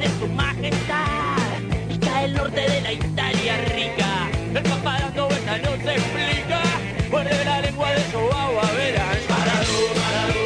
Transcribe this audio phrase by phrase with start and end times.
[0.00, 1.36] De su majestad
[1.88, 4.30] y cae el norte de la Italia rica.
[4.54, 6.62] El papá dando vueltas no se explica,
[7.10, 9.18] muerde la lengua de su agua verás.
[9.28, 10.40] Parado, parado.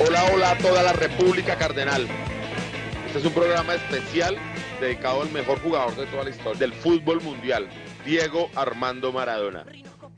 [0.00, 2.08] Hola, hola a toda la República Cardenal.
[3.06, 4.38] Este es un programa especial
[4.80, 7.68] dedicado al mejor jugador de toda la historia del fútbol mundial,
[8.04, 9.64] Diego Armando Maradona.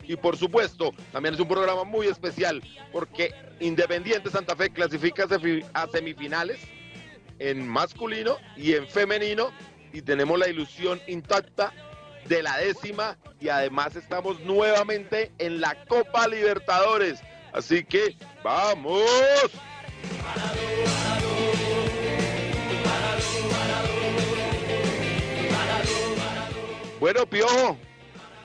[0.06, 5.28] Y por supuesto, también es un programa muy especial porque Independiente Santa Fe clasifica a
[5.28, 6.58] semi- a semifinales
[7.38, 9.50] en masculino y en femenino
[9.92, 11.72] y tenemos la ilusión intacta
[12.26, 17.20] de la décima y además estamos nuevamente en la Copa Libertadores.
[17.52, 19.02] Así que vamos.
[27.04, 27.76] Bueno, Piojo,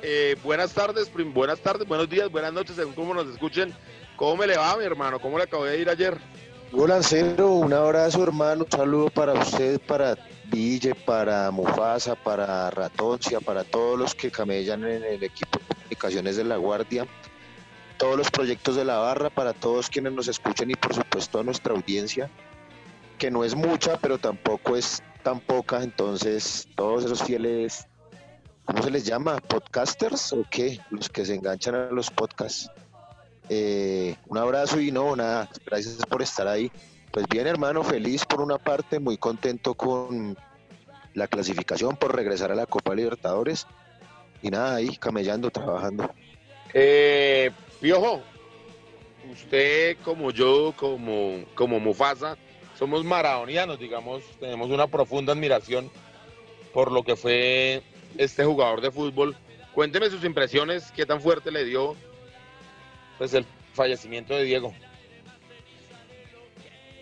[0.01, 3.73] eh, buenas tardes, buenas tardes, buenos días, buenas noches, según cómo nos escuchen.
[4.17, 5.17] ¿Cómo me le va, mi hermano?
[5.21, 6.17] ¿Cómo le acabo de ir ayer?
[6.73, 10.17] Hugo Lancero, un abrazo hermano, un saludo para usted, para
[10.51, 16.35] Ville, para Mufasa, para Ratoncia, para todos los que camellan en el equipo de comunicaciones
[16.35, 17.07] de La Guardia,
[17.95, 21.43] todos los proyectos de la barra, para todos quienes nos escuchen y por supuesto a
[21.43, 22.29] nuestra audiencia,
[23.17, 27.87] que no es mucha, pero tampoco es tan poca, entonces todos esos fieles,
[28.69, 29.37] ¿cómo se les llama?
[29.37, 30.79] ¿Podcasters o qué?
[30.91, 32.69] Los que se enganchan a los podcasts.
[33.49, 36.71] Eh, un abrazo y no, nada, gracias por estar ahí.
[37.11, 40.37] Pues bien, hermano, feliz por una parte, muy contento con
[41.15, 43.65] la clasificación, por regresar a la Copa Libertadores.
[44.43, 46.13] Y nada, ahí camellando, trabajando.
[46.71, 47.49] Eh,
[47.81, 48.21] Piojo,
[49.31, 52.37] usted como yo, como, como Mufasa,
[52.77, 55.89] somos maradonianos, digamos, tenemos una profunda admiración
[56.71, 57.81] por lo que fue
[58.17, 59.35] este jugador de fútbol.
[59.73, 61.95] Cuénteme sus impresiones, qué tan fuerte le dio
[63.17, 64.73] pues el fallecimiento de Diego.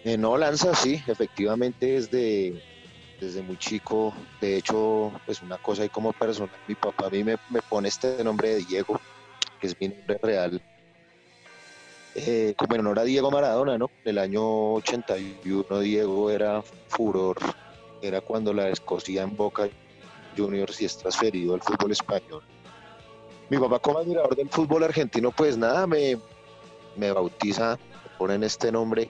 [0.04, 2.62] Eh, no, Lanza, sí, efectivamente desde,
[3.20, 7.24] desde muy chico, de hecho, pues una cosa ahí como persona, mi papá a mí
[7.24, 9.00] me, me pone este nombre de Diego,
[9.60, 10.62] que es mi nombre real,
[12.16, 13.92] eh, como en honor a Diego Maradona, ¿no?
[14.04, 17.38] El año 81 Diego era furor,
[18.02, 19.70] era cuando la escocía en Boca
[20.38, 22.44] Juniors y es transferido al fútbol español.
[23.50, 26.20] Mi papá como admirador del fútbol argentino, pues nada, me,
[26.96, 29.10] me bautiza, me ponen este nombre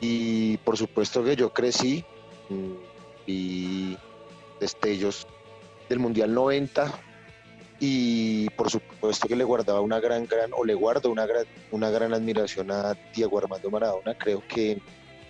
[0.00, 2.04] y por supuesto que yo crecí
[2.48, 2.72] mm,
[3.26, 3.96] y
[4.60, 5.26] destellos
[5.88, 6.92] del Mundial 90
[7.78, 11.26] y por supuesto que le guardaba una gran, gran, o le guardo una
[11.70, 14.16] una gran admiración a Diego Armando Maradona.
[14.16, 14.80] Creo que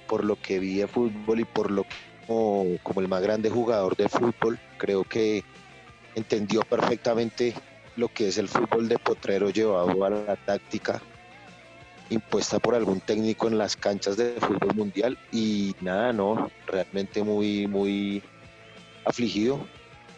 [0.06, 1.84] por lo que vi de fútbol y por lo
[2.26, 5.44] como, el más grande jugador de fútbol, creo que
[6.14, 7.54] entendió perfectamente
[7.96, 11.00] lo que es el fútbol de potrero llevado a la táctica
[12.10, 17.66] impuesta por algún técnico en las canchas de fútbol mundial y nada, no, realmente muy,
[17.66, 18.22] muy
[19.04, 19.66] afligido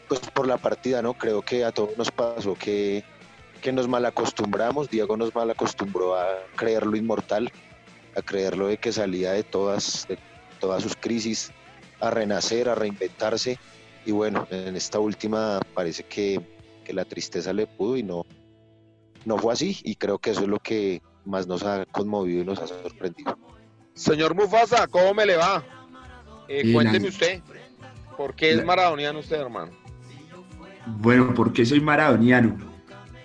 [0.09, 1.15] pues por la partida, ¿no?
[1.15, 3.05] Creo que a todos nos pasó que,
[3.61, 6.27] que nos malacostumbramos, Diego nos malacostumbró a
[6.57, 7.53] creerlo inmortal,
[8.17, 10.19] a creerlo de que salía de todas, de
[10.59, 11.53] todas sus crisis,
[12.01, 13.59] a renacer, a reinventarse
[14.07, 16.41] y bueno, en esta última parece que,
[16.85, 18.25] que la tristeza le pudo y no,
[19.25, 22.45] no fue así y creo que eso es lo que más nos ha conmovido y
[22.45, 23.37] nos ha sorprendido.
[23.95, 25.63] Señor Mufasa, ¿cómo me le va?
[26.49, 27.43] Eh, cuénteme la- usted,
[28.17, 29.73] ¿por qué es la- maradoniano usted, hermano?
[31.01, 32.57] Bueno, ¿por qué soy maradoniano?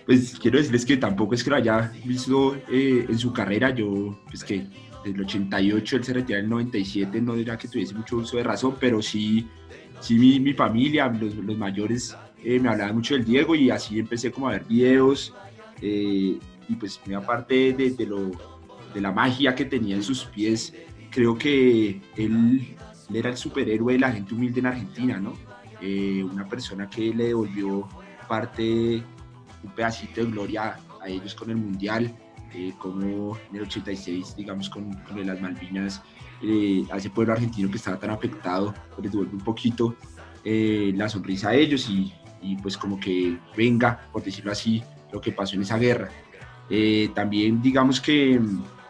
[0.06, 3.70] Pues quiero decirles que tampoco es que lo haya visto eh, en su carrera.
[3.70, 4.66] Yo, pues que
[5.04, 8.38] desde el 88 él se retira en el 97, no dirá que tuviese mucho uso
[8.38, 9.48] de razón, pero sí,
[10.00, 14.00] sí mi, mi familia, los, los mayores, eh, me hablaban mucho del Diego y así
[14.00, 15.34] empecé como a ver videos
[15.82, 18.32] eh, y pues muy aparte de, de lo,
[18.94, 20.74] de la magia que tenía en sus pies,
[21.10, 22.76] creo que él,
[23.10, 25.34] él era el superhéroe de la gente humilde en Argentina, ¿no?
[25.82, 27.88] Eh, una persona que le devolvió
[28.28, 29.04] parte,
[29.64, 32.16] un pedacito de gloria a ellos con el Mundial,
[32.54, 36.02] eh, como en el 86, digamos, con, con las Malvinas,
[36.42, 39.96] eh, a ese pueblo argentino que estaba tan afectado, pues les devuelve un poquito
[40.44, 45.22] eh, la sonrisa a ellos y, y pues como que venga, por decirlo así, lo
[45.22, 46.10] que pasó en esa guerra.
[46.70, 48.42] Eh, también digamos que,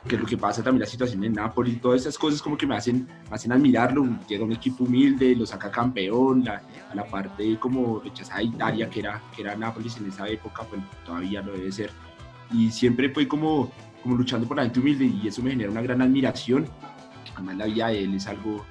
[0.07, 2.75] que, lo que pasa también la situación en Nápoles, todas esas cosas como que me
[2.75, 7.57] hacen, me hacen admirarlo, llega un equipo humilde, lo saca campeón, la, a la parte
[7.59, 11.71] como rechazada Italia que era, que era Nápoles en esa época, pues todavía lo debe
[11.71, 11.91] ser,
[12.53, 13.71] y siempre fue como,
[14.01, 16.67] como luchando por la gente humilde y eso me genera una gran admiración,
[17.33, 18.63] además la vida de él es algo,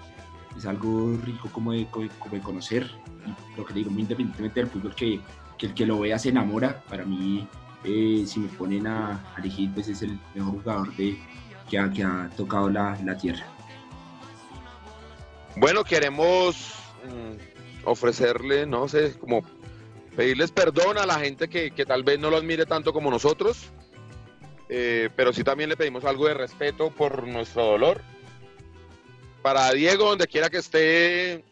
[0.57, 2.91] es algo rico como de, como de conocer,
[3.27, 5.21] y lo que digo, muy independientemente del fútbol, que,
[5.59, 7.47] que el que lo vea se enamora, para mí
[7.85, 11.19] eh, si me ponen a, elegir, pues es el mejor jugador de,
[11.69, 13.45] que, ha, que ha tocado la, la, tierra.
[15.57, 16.75] Bueno, queremos
[17.05, 19.43] mm, ofrecerle, no sé, como
[20.17, 23.73] pedirles perdón a la gente que, que tal vez no lo admire tanto como nosotros,
[24.69, 28.01] eh, pero sí también le pedimos algo de respeto por nuestro dolor.
[29.43, 31.45] Para Diego, donde quiera que esté,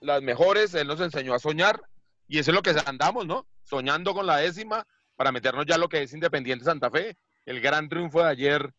[0.00, 1.80] las mejores, él nos enseñó a soñar
[2.28, 3.46] y eso es lo que andamos, ¿no?
[3.62, 4.86] Soñando con la décima
[5.16, 8.72] para meternos ya lo que es Independiente Santa Fe, el gran triunfo de ayer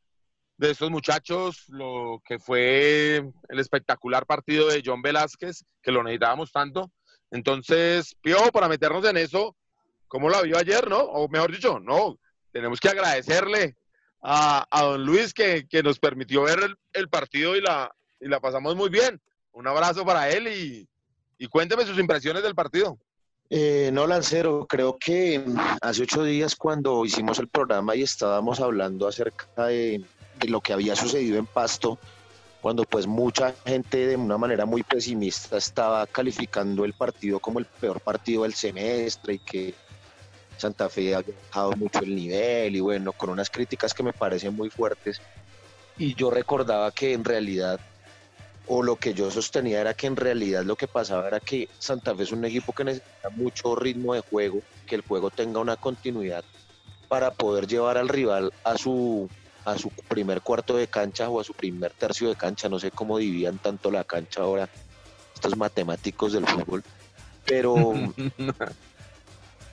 [0.58, 3.18] de estos muchachos, lo que fue
[3.50, 6.92] el espectacular partido de John Velázquez, que lo necesitábamos tanto.
[7.32, 9.56] Entonces, Pío, para meternos en eso,
[10.08, 11.00] ¿cómo la vio ayer, no?
[11.00, 12.18] O mejor dicho, no,
[12.52, 13.76] tenemos que agradecerle
[14.22, 18.28] a, a don Luis que, que, nos permitió ver el, el, partido y la, y
[18.28, 19.22] la pasamos muy bien.
[19.52, 20.88] Un abrazo para él y,
[21.38, 22.98] y cuénteme sus impresiones del partido.
[23.50, 25.44] Eh, no, Lancero, creo que
[25.82, 30.04] hace ocho días cuando hicimos el programa y estábamos hablando acerca de,
[30.40, 31.98] de, lo que había sucedido en Pasto,
[32.62, 37.66] cuando pues mucha gente de una manera muy pesimista estaba calificando el partido como el
[37.66, 39.74] peor partido del semestre y que
[40.58, 44.56] Santa Fe había bajado mucho el nivel y bueno, con unas críticas que me parecen
[44.56, 45.22] muy fuertes.
[45.98, 47.80] Y yo recordaba que en realidad
[48.68, 52.14] o lo que yo sostenía era que en realidad lo que pasaba era que Santa
[52.16, 55.78] Fe es un equipo que necesita mucho ritmo de juego, que el juego tenga una
[55.78, 56.44] continuidad
[57.08, 59.30] para poder llevar al rival a su
[59.68, 62.90] a su primer cuarto de cancha o a su primer tercio de cancha, no sé
[62.90, 64.70] cómo dividían tanto la cancha ahora
[65.36, 66.84] estos matemáticos del fútbol,
[67.46, 67.76] pero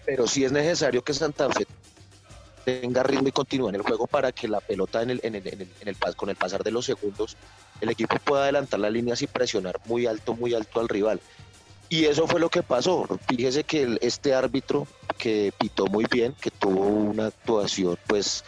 [0.05, 1.67] pero sí es necesario que Santa Fe
[2.65, 5.47] tenga ritmo y continúe en el juego para que la pelota en el, en el,
[5.47, 7.37] en el, en el, con el pasar de los segundos
[7.81, 11.21] el equipo pueda adelantar las líneas y presionar muy alto, muy alto al rival.
[11.89, 13.07] Y eso fue lo que pasó.
[13.29, 14.87] Fíjese que este árbitro
[15.19, 18.45] que pitó muy bien, que tuvo una actuación, pues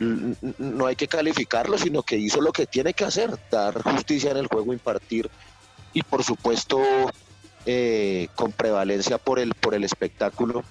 [0.00, 4.38] no hay que calificarlo, sino que hizo lo que tiene que hacer, dar justicia en
[4.38, 5.30] el juego, impartir
[5.92, 6.82] y por supuesto
[7.66, 10.64] eh, con prevalencia por el, por el espectáculo,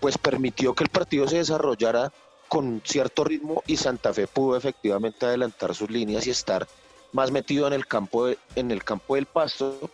[0.00, 2.12] pues permitió que el partido se desarrollara
[2.48, 6.66] con cierto ritmo y Santa Fe pudo efectivamente adelantar sus líneas y estar
[7.12, 9.90] más metido en el campo de, en el campo del pasto.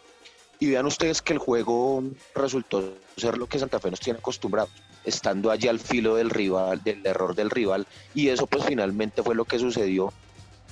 [0.61, 2.05] Y vean ustedes que el juego
[2.35, 4.71] resultó ser lo que Santa Fe nos tiene acostumbrados,
[5.05, 9.35] estando allí al filo del rival, del error del rival y eso pues finalmente fue
[9.35, 10.13] lo que sucedió.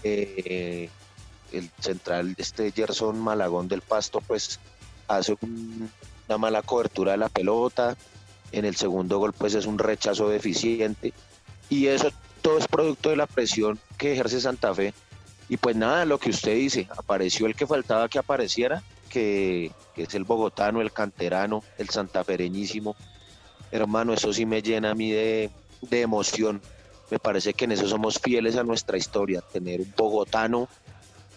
[0.05, 0.89] Eh,
[1.53, 4.59] el central este Gerson Malagón del Pasto pues
[5.07, 5.91] hace un,
[6.29, 7.97] una mala cobertura de la pelota,
[8.53, 11.13] en el segundo gol pues es un rechazo deficiente
[11.69, 12.11] y eso
[12.43, 14.93] todo es producto de la presión que ejerce Santa Fe.
[15.49, 20.03] Y pues nada, lo que usted dice, apareció el que faltaba que apareciera, que, que
[20.03, 22.97] es el bogotano, el canterano, el santafereñísimo.
[23.73, 25.51] Hermano, eso sí me llena a mí de,
[25.91, 26.63] emoción.
[27.11, 30.69] Me parece que en eso somos fieles a nuestra historia, tener un bogotano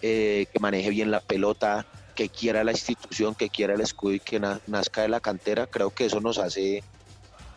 [0.00, 4.20] eh, que maneje bien la pelota, que quiera la institución, que quiera el escudo y
[4.20, 6.82] que na nazca de la cantera, creo que eso nos hace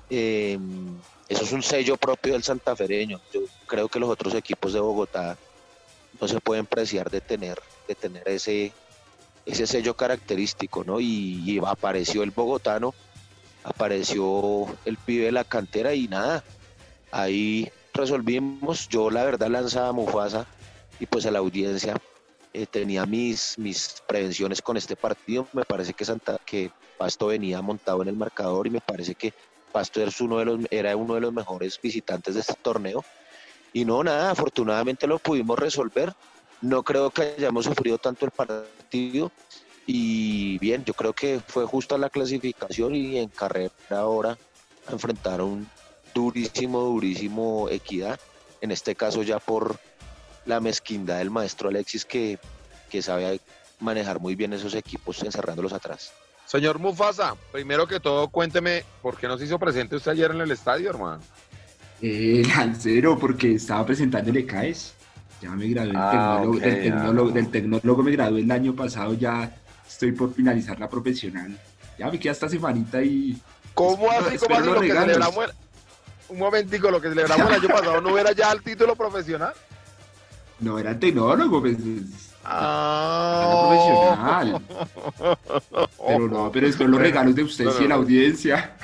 [0.10, 0.58] eh,
[1.30, 3.22] eso es un sello propio del santafereño.
[3.32, 5.38] Yo creo que los otros equipos de Bogotá
[6.20, 8.74] no se pueden preciar de tener, de tener ese,
[9.46, 11.00] ese sello característico, ¿no?
[11.00, 12.96] Y, y, apareció el bogotano,
[13.64, 16.44] apareció el pibe de la cantera y nada,
[17.12, 18.88] ahí resolvimos.
[18.90, 20.46] Yo la verdad lanzaba Mufasa
[21.00, 21.96] y pues a la audiencia
[22.54, 25.48] eh, tenía mis, mis prevenciones con este partido.
[25.54, 29.34] Me parece que Santa, que Pasto venía montado en el marcador y me parece que
[29.72, 33.04] Pasto era uno de los, era uno de los mejores visitantes de este torneo.
[33.72, 36.14] Y no, nada, afortunadamente lo pudimos resolver.
[36.62, 39.32] No creo que hayamos sufrido tanto el partido.
[39.92, 44.38] Y bien, yo creo que fue justa la clasificación y en carrera ahora
[44.88, 45.68] enfrentaron
[46.14, 48.20] durísimo, durísimo equidad.
[48.62, 49.80] En este caso ya por
[50.46, 52.38] la mezquindad del maestro Alexis que,
[52.92, 53.42] que sabe
[53.80, 56.14] manejar muy bien esos equipos encerrándolos atrás.
[56.46, 60.42] Señor Mufasa, primero que todo, cuénteme, ¿por qué no se hizo presente usted ayer en
[60.42, 61.24] el estadio, hermano?
[62.00, 64.94] Eh, Lancero, porque estaba presentando el ECAES.
[65.42, 69.14] Ya me gradué ah, tecnólogo, okay, del, tecnólogo, del, tecnólogo, me gradué el año pasado,
[69.14, 69.59] ya
[69.90, 71.58] estoy por finalizar la profesional.
[71.98, 73.38] Ya me queda esta semanita y...
[73.74, 74.38] ¿Cómo así?
[74.38, 74.66] ¿Cómo así?
[74.70, 75.52] Lo que celebramos el,
[76.30, 79.54] un momentico, lo que celebramos el año pasado no era ya el título profesional.
[80.60, 81.78] No, era el tecnólogo, pues.
[81.80, 85.42] es- Ah, era profesional.
[86.08, 88.76] Pero no, pero son los regalos de ustedes No, no, y la audiencia.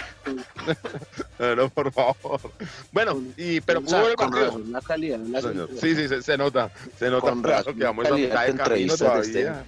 [1.40, 2.40] No, no, por favor.
[2.92, 4.48] Bueno, y, pero O sea, el con partido.
[4.48, 5.72] razón, la calidad la señora.
[5.80, 6.70] Sí, sí, se, se nota.
[7.00, 9.64] Se nota Con claro que vamos a calidad mitad de de camino todavía.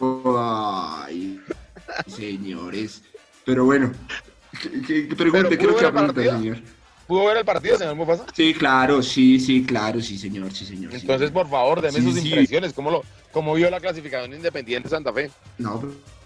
[0.00, 1.40] Ay,
[2.06, 3.02] señores.
[3.44, 3.92] Pero bueno,
[4.62, 6.38] ¿qué, qué- lo pudo que va a ver el preguntar, partido.
[6.38, 6.58] señor?
[7.06, 8.24] ¿Pudo ver el partido, señor Mufasa?
[8.34, 10.92] Sí, claro, sí, sí, claro, sí, señor, sí, señor.
[10.92, 10.98] sí.
[11.00, 12.28] Entonces, por favor, deme Sí, sus sí.
[12.28, 12.72] impresiones.
[12.72, 13.02] ¿Cómo, lo,
[13.32, 15.30] ¿Cómo vio la clasificación de Independiente Santa Fe?
[15.58, 15.82] No,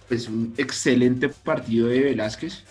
[0.08, 2.62] pues un excelente partido de Velázquez.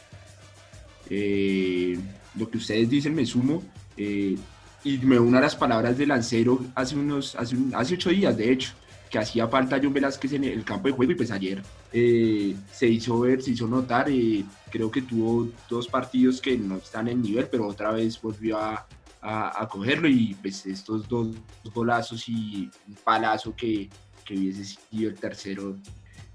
[1.09, 1.97] Eh,
[2.37, 3.63] lo que ustedes dicen me sumo.
[3.97, 4.37] eh,
[4.85, 8.35] y me uno a las palabras de Lancero hace unos, hace, un- hace ocho días,
[8.35, 8.73] de hecho,
[9.13, 12.87] que hacía falta John Velázquez en el campo de juego y pues ayer eh, se
[12.87, 14.09] hizo ver, se hizo notar.
[14.09, 18.57] eh, creo que tuvo dos partidos que no están en nivel, pero otra vez volvió
[18.57, 18.87] a,
[19.21, 21.27] a, a cogerlo y pues estos dos
[21.75, 23.87] golazos y un palazo que,
[24.25, 25.75] que hubiese sido el tercero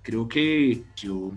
[0.01, 1.33] creo que yo-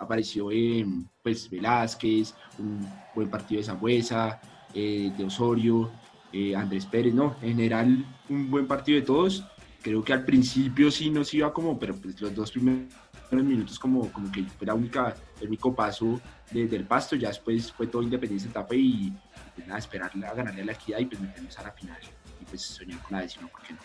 [0.00, 0.84] apareció eh,
[1.22, 2.84] pues Velázquez, un
[3.14, 4.40] buen partido de Zambuesa,
[4.74, 5.92] eh, de Osorio,
[6.32, 9.44] eh, Andrés Pérez, no, en general un buen partido de todos.
[9.82, 12.88] Creo que al principio sí nos iba como, pero pues los dos primeros
[13.32, 16.20] minutos como, como que fue la única, el único paso
[16.50, 19.12] de- del pasto, ya después fue todo Independiente Tape y
[19.54, 21.98] pues nada, esperar a ganarle a la equidad y pues meternos a la final
[22.40, 23.80] y pues soñar con la décima, ¿por qué no?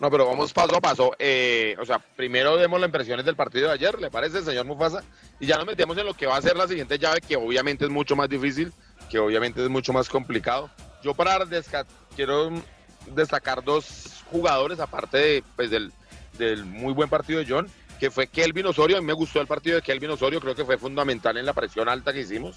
[0.00, 1.12] No, pero vamos paso a paso.
[1.18, 5.04] Eh, o sea, primero demos las impresiones del partido de ayer, ¿le parece, señor Mufasa?
[5.38, 7.84] Y ya nos metemos en lo que va a ser la siguiente llave, que obviamente
[7.84, 8.72] es mucho más difícil,
[9.08, 10.68] que obviamente es mucho más complicado.
[11.02, 11.38] Yo para
[12.16, 12.50] quiero
[13.14, 18.66] destacar dos jugadores, aparte de, pues, del, muy buen partido de John, que fue Kelvin
[18.66, 18.96] Osorio.
[18.96, 21.52] A mí me gustó el partido de Kelvin Osorio, creo que fue fundamental en la
[21.52, 22.56] presión alta que hicimos.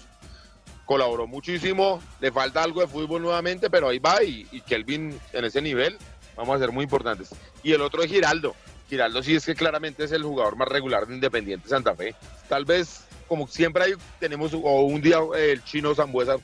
[0.84, 5.62] Colaboró muchísimo, le falta algo de fútbol nuevamente, pero ahí va y, Kelvin en ese
[5.62, 5.96] nivel
[6.36, 7.30] vamos a ser muy importantes.
[7.62, 8.56] Y el otro es Giraldo.
[8.88, 12.16] Giraldo sí es que claramente es el jugador más regular de Independiente Santa Fe.
[12.48, 16.38] Tal vez, como siempre hay, tenemos, o un día el chino Zambuesa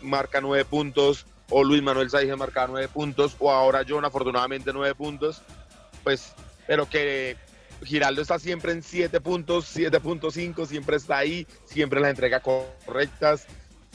[0.00, 4.94] marca nueve puntos, o Luis Manuel Saige marca nueve puntos, o ahora John afortunadamente nueve
[4.94, 5.42] puntos,
[6.02, 6.34] pues,
[6.66, 7.36] pero que
[7.84, 13.46] Giraldo está siempre en siete puntos, 7.5, siempre está ahí, siempre las entrega correctas,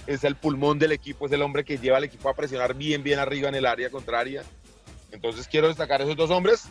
[0.08, 3.04] es el pulmón del equipo, es el hombre que lleva al equipo a presionar bien,
[3.04, 4.44] bien arriba en el área contraria.
[5.12, 6.66] Entonces quiero destacar a esos dos hombres.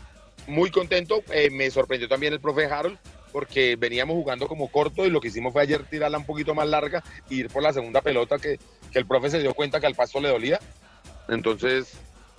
[0.47, 1.23] Muy contento.
[1.33, 2.99] Eh, me sorprendió también el profe Harold
[3.33, 6.67] porque veníamos jugando como corto y lo que hicimos fue ayer tirarla un poquito más
[6.69, 8.59] larga e ir por la segunda pelota que,
[8.93, 10.59] que el profe se dio cuenta que al pasto le dolía.
[11.29, 11.93] Entonces,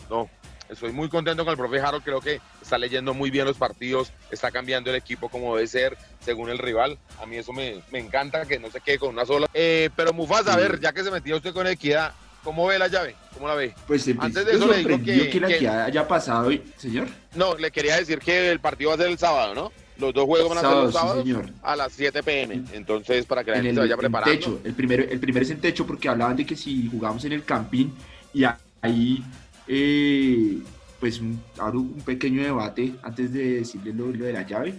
[0.09, 0.29] no,
[0.69, 2.03] estoy muy contento con el profe Harold.
[2.03, 5.97] Creo que está leyendo muy bien los partidos, está cambiando el equipo como debe ser
[6.23, 6.97] según el rival.
[7.21, 9.47] A mí eso me, me encanta, que no se quede con una sola.
[9.53, 12.13] Eh, pero Mufasa, a ver, ya que se metió usted con equidad,
[12.43, 13.15] ¿cómo ve la llave?
[13.33, 13.73] ¿Cómo la ve?
[13.85, 17.07] Pues Antes de eso le digo que- que, la que- equidad haya pasado hoy, señor.
[17.35, 19.71] No, le quería decir que el partido va a ser el sábado, ¿no?
[19.99, 21.49] Los dos juegos van a ser Sábado, los sí, sábados señor.
[21.63, 22.63] a las 7 pm.
[22.73, 24.31] Entonces, para que la en gente el, se vaya preparando.
[24.33, 24.59] techo.
[24.63, 27.43] El primero, el primero es en techo porque hablaban de que si jugamos en el
[27.43, 27.93] campín
[28.33, 28.43] y
[28.81, 29.23] ahí
[29.67, 30.59] eh,
[30.99, 34.73] pues un, un pequeño debate antes de decirle lo, lo de la llave.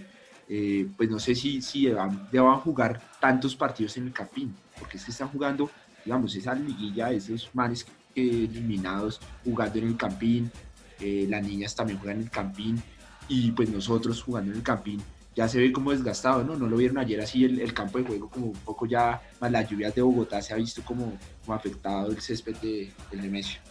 [0.47, 4.97] eh, pues no sé si, si deban, deban jugar tantos partidos en el campín, porque
[4.97, 5.69] es que están jugando,
[6.03, 7.85] digamos, esa liguilla, esos manes
[8.15, 10.51] eliminados jugando en el campín,
[10.99, 12.81] eh, las niñas también juegan en el campín
[13.29, 15.01] y pues nosotros jugando en el campín
[15.35, 16.57] ya se ve como desgastado, ¿no?
[16.57, 19.69] No lo vieron ayer así el, campo de juego como un poco ya, más las
[19.69, 23.61] lluvias de Bogotá se ha visto como, como afectado el césped de, del Nemesio.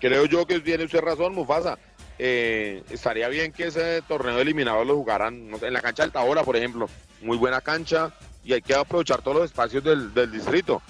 [0.00, 1.76] Creo yo que tiene usted razón, Mufasa.
[2.18, 6.44] Eh, estaría bien que ese torneo de eliminados lo jugaran en la cancha del Tabora,
[6.44, 6.88] por ejemplo.
[7.20, 8.12] Muy buena cancha
[8.44, 10.80] y hay que aprovechar todos los espacios del, del distrito.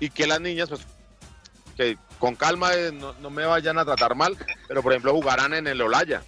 [0.00, 0.80] Y que las niñas, pues,
[1.76, 5.52] que con calma eh, no, no me vayan a tratar mal, pero por ejemplo jugaran
[5.52, 6.22] en el Olaya.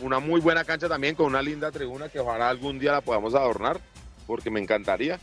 [0.00, 3.34] Una muy buena cancha también con una linda tribuna que ojalá algún día la podamos
[3.34, 3.80] adornar,
[4.26, 5.20] porque me encantaría.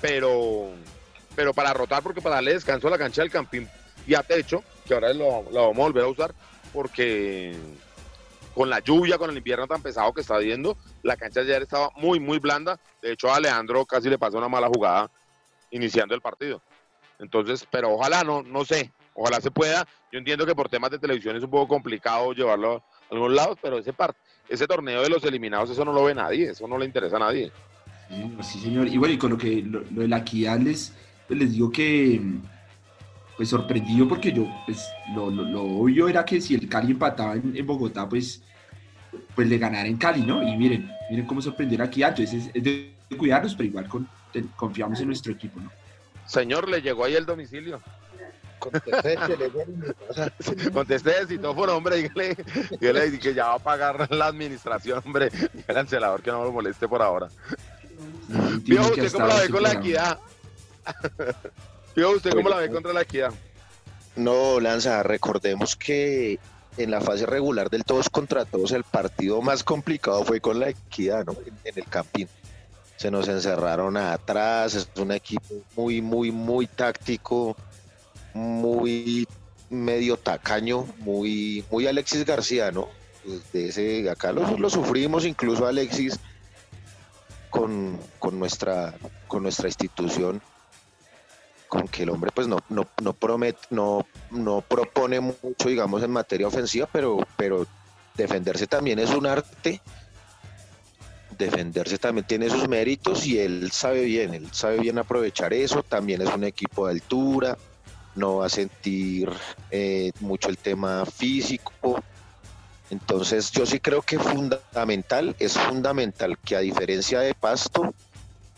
[0.00, 0.70] Pero,
[1.34, 3.68] pero para rotar, porque para darle descanso a la cancha del Campín
[4.06, 6.34] y a techo, que ahora lo, vamos a volver a usar,
[6.72, 7.54] porque
[8.54, 11.90] con la lluvia, con el invierno tan pesado que está viendo, la cancha ayer estaba
[11.96, 12.78] muy, muy blanda.
[13.02, 15.10] De hecho, a Alejandro casi le pasó una mala jugada
[15.70, 16.62] iniciando el partido.
[17.18, 19.86] Entonces, pero ojalá, no, no sé, ojalá se pueda.
[20.12, 23.58] Yo entiendo que por temas de televisión es un poco complicado llevarlo a algunos lados,
[23.62, 24.14] pero ese, par-
[24.48, 27.20] ese torneo de los eliminados, eso no lo ve nadie, eso no le interesa a
[27.20, 27.50] nadie.
[28.08, 28.86] Sí, sí, señor.
[28.88, 30.92] Y bueno, y con lo que lo, lo de la equidad les,
[31.26, 32.20] pues les digo que
[33.36, 37.34] pues sorprendido porque yo, pues lo, lo- lo obvio era que si el Cali empataba
[37.34, 38.42] en, en Bogotá, pues,
[39.34, 40.42] pues le ganara en Cali, ¿no?
[40.42, 42.10] Y miren, miren cómo sorprendió la equidad.
[42.10, 44.08] Entonces es, es de cuidarnos, pero igual con-
[44.56, 45.70] confiamos en nuestro equipo, ¿no?
[46.26, 47.80] Señor, le llegó ahí el domicilio.
[48.58, 49.18] Contesté
[50.72, 52.36] Contesté de citófono, hombre, dígale,
[52.80, 56.52] dígale que ya va a pagar la administración, hombre, y el cancelador que no lo
[56.52, 57.28] moleste por ahora.
[58.62, 60.18] Vio usted cómo la ve con la equidad.
[61.94, 63.32] Vio usted cómo la ve contra la equidad.
[64.16, 66.38] No, Lanza, recordemos que
[66.76, 70.70] en la fase regular del todos contra todos el partido más complicado fue con la
[70.70, 71.32] equidad, ¿no?
[71.46, 72.28] En, en el campín.
[72.96, 77.56] Se nos encerraron atrás, es un equipo muy, muy, muy táctico,
[78.34, 79.26] muy
[79.70, 82.88] medio tacaño, muy, muy Alexis García, ¿no?
[83.24, 86.20] Desde ese, acá lo, lo sufrimos, incluso Alexis
[87.48, 88.94] con, con, nuestra,
[89.26, 90.42] con nuestra institución,
[91.68, 96.10] con que el hombre pues no, no, no, promete, no, no propone mucho, digamos, en
[96.10, 97.66] materia ofensiva, pero, pero
[98.16, 99.80] defenderse también es un arte
[101.38, 106.22] defenderse también tiene sus méritos y él sabe bien, él sabe bien aprovechar eso, también
[106.22, 107.58] es un equipo de altura,
[108.14, 109.28] no va a sentir
[109.70, 112.02] eh, mucho el tema físico.
[112.90, 117.94] Entonces yo sí creo que fundamental, es fundamental que a diferencia de Pasto,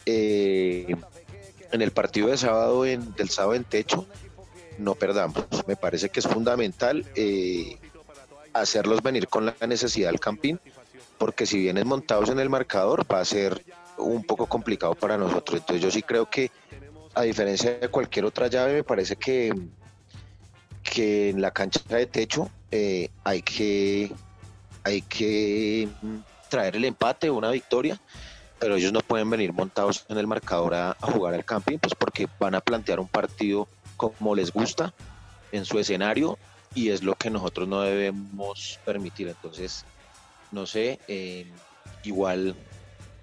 [0.04, 0.94] eh,
[1.72, 4.06] en el partido de sábado en, del sábado en techo,
[4.78, 5.46] no perdamos.
[5.66, 7.78] Me parece que es fundamental eh,
[8.52, 10.60] hacerlos venir con la necesidad del campín,
[11.18, 13.64] porque si vienen montados en el marcador va a ser
[13.96, 15.60] un poco complicado para nosotros.
[15.60, 16.50] Entonces yo sí creo que
[17.16, 19.50] a diferencia de cualquier otra llave, me parece que,
[20.82, 24.12] que en la cancha de techo eh, hay que
[24.84, 25.88] hay que
[26.50, 27.98] traer el empate una victoria,
[28.58, 31.94] pero ellos no pueden venir montados en el marcador a, a jugar al camping, pues
[31.94, 34.92] porque van a plantear un partido como les gusta
[35.52, 36.38] en su escenario
[36.74, 39.28] y es lo que nosotros no debemos permitir.
[39.28, 39.86] Entonces,
[40.52, 41.50] no sé, eh,
[42.04, 42.54] igual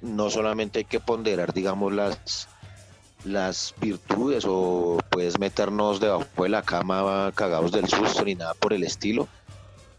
[0.02, 2.50] no solamente hay que ponderar, digamos, las,
[3.26, 8.74] las virtudes o puedes meternos debajo de la cama cagados del susto ni nada por
[8.74, 9.28] el estilo,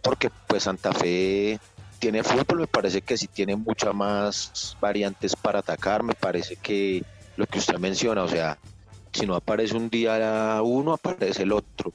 [0.02, 1.58] porque pues Santa Fe
[1.98, 7.02] tiene fútbol, me parece que sí tiene muchas más variantes para atacar, me parece que
[7.36, 8.58] lo que usted menciona, o sea,
[9.12, 11.92] si no aparece un día uno, aparece el otro.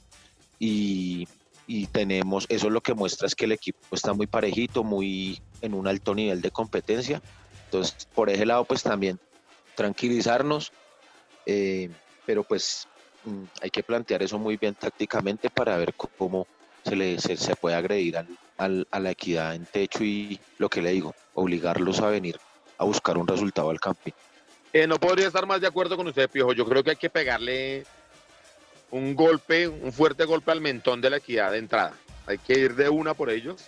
[0.57, 1.27] Y,
[1.67, 5.39] y tenemos, eso es lo que muestra es que el equipo está muy parejito, muy
[5.61, 7.21] en un alto nivel de competencia.
[7.65, 9.19] Entonces, por ese lado, pues también
[9.75, 10.71] tranquilizarnos,
[11.51, 11.89] eh,
[12.27, 12.87] pero pues
[13.25, 16.45] mm, hay que plantear eso muy bien tácticamente para ver cómo
[16.85, 20.83] se, le, se, puede agredir al, al, a la equidad en techo y lo que
[20.83, 22.39] le digo, obligarlos a venir
[22.77, 24.11] a buscar un resultado al camping.
[24.71, 26.53] Eh, no podría estar más de acuerdo con usted, Piojo.
[26.53, 27.83] Yo creo que hay que pegarle
[28.91, 31.93] un golpe, un fuerte golpe al mentón de la equidad de entrada.
[32.27, 33.65] Hay que ir de una por ellos,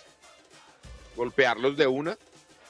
[1.16, 2.16] golpearlos de una,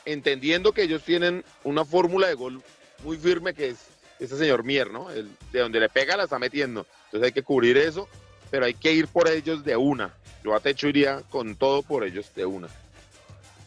[0.06, 2.62] entendiendo que ellos tienen una fórmula de gol
[3.04, 3.91] muy firme que es
[4.24, 5.10] ese señor Mier, ¿no?
[5.10, 6.86] El, de donde le pega la está metiendo.
[7.06, 8.08] Entonces hay que cubrir eso,
[8.50, 10.14] pero hay que ir por ellos de una.
[10.44, 12.68] Yo a Techo iría con todo por ellos de una.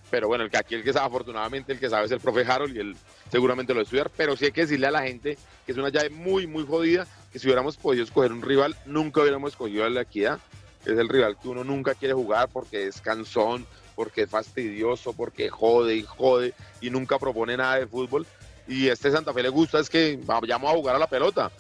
[0.09, 2.45] Pero bueno, el que aquí el que sabe, afortunadamente el que sabe es el profe
[2.45, 2.95] Harold y él
[3.31, 6.09] seguramente lo estudiar, pero sí hay que decirle a la gente que es una llave
[6.09, 10.01] muy, muy jodida, que si hubiéramos podido escoger un rival, nunca hubiéramos escogido a la
[10.01, 10.39] equidad.
[10.85, 13.65] Es el rival que uno nunca quiere jugar porque es cansón,
[13.95, 18.27] porque es fastidioso, porque jode y jode y nunca propone nada de fútbol.
[18.67, 21.51] Y este Santa Fe le gusta es que vayamos a jugar a la pelota,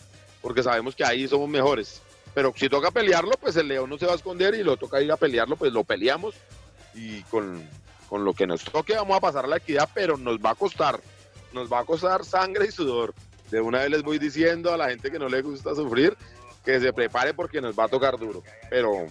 [0.41, 2.01] porque sabemos que ahí somos mejores.
[2.33, 5.01] Pero si toca pelearlo, pues el León no se va a esconder y lo toca
[5.01, 6.35] ir a pelearlo, pues lo peleamos
[6.93, 7.63] y con,
[8.09, 10.55] con lo que nos toque vamos a pasar a la equidad, pero nos va a
[10.55, 10.99] costar,
[11.53, 13.13] nos va a costar sangre y sudor.
[13.51, 16.17] De una vez les voy diciendo a la gente que no le gusta sufrir
[16.65, 18.43] que se prepare porque nos va a tocar duro.
[18.69, 19.05] Pero,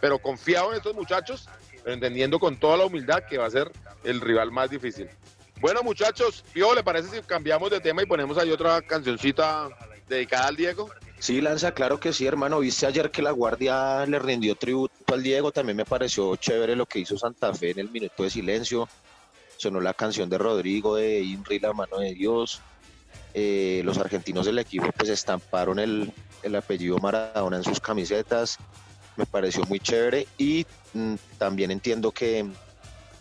[0.00, 1.48] pero confiado en estos muchachos,
[1.82, 3.72] pero entendiendo con toda la humildad que va a ser
[4.04, 5.08] el rival más difícil.
[5.62, 9.68] Bueno, muchachos, Pío, ¿le parece si cambiamos de tema y ponemos ahí otra cancioncita
[10.08, 10.90] dedicada al Diego?
[11.20, 12.58] Sí, Lanza, claro que sí, hermano.
[12.58, 15.52] Viste ayer que la Guardia le rindió tributo al Diego.
[15.52, 18.88] También me pareció chévere lo que hizo Santa Fe en el minuto de silencio.
[19.56, 22.60] Sonó la canción de Rodrigo de Inri, La mano de Dios.
[23.32, 28.58] Eh, los argentinos del equipo pues estamparon el, el, apellido Maradona en sus camisetas.
[29.16, 30.26] Me pareció muy chévere.
[30.38, 32.50] Y mm, también entiendo que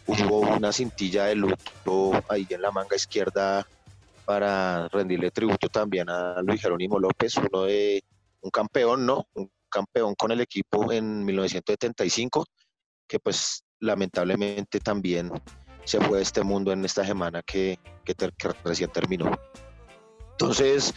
[0.07, 3.65] hubo una cintilla de luto ahí en la manga izquierda
[4.25, 8.03] para rendirle tributo también a Luis Jerónimo López, uno de
[8.41, 9.27] un campeón, ¿no?
[9.33, 12.45] Un campeón con el equipo en 1975,
[13.07, 15.31] que pues lamentablemente también
[15.83, 18.13] se fue de este mundo en esta semana que, que,
[18.63, 19.31] recién terminó.
[20.31, 20.93] Entonces,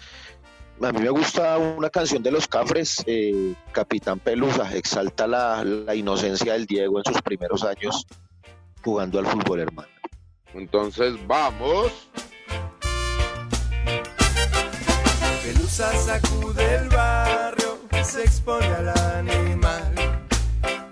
[0.82, 5.94] a mí me gusta una canción de los Cafres, eh, Capitán Pelusa, exalta la, la
[5.94, 8.06] inocencia del Diego en sus primeros años
[8.84, 9.88] jugando al fútbol, hermano.
[10.52, 12.08] Entonces, vamos.
[15.42, 19.94] Pelusa sacude el barrio, se expone al animal.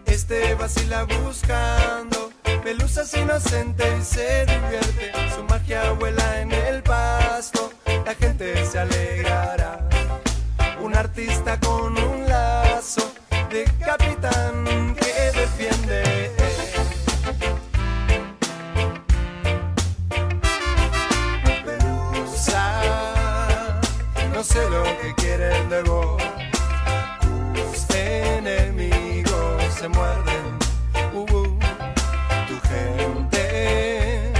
[0.06, 5.12] Este vacila buscando pelusas inocente y se divierte.
[5.34, 7.72] Su magia vuela en el pasto,
[8.04, 9.88] la gente se alegrará.
[10.80, 13.12] Un artista con un lazo
[13.50, 14.94] de capitán
[24.52, 26.22] sé lo que quieren de vos.
[27.54, 30.44] Tus enemigos se muerden.
[31.14, 31.58] Uh, uh.
[32.48, 34.32] Tu gente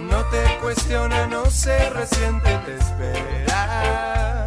[0.00, 4.45] no te cuestiona, no se resiente, te espera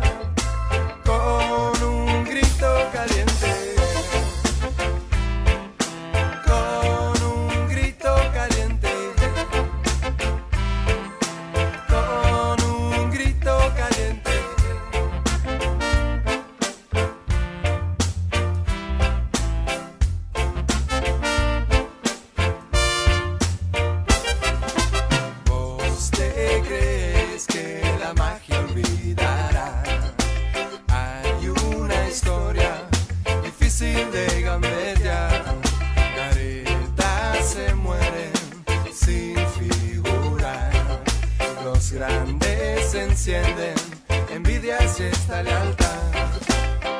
[45.29, 45.99] esta lealtad.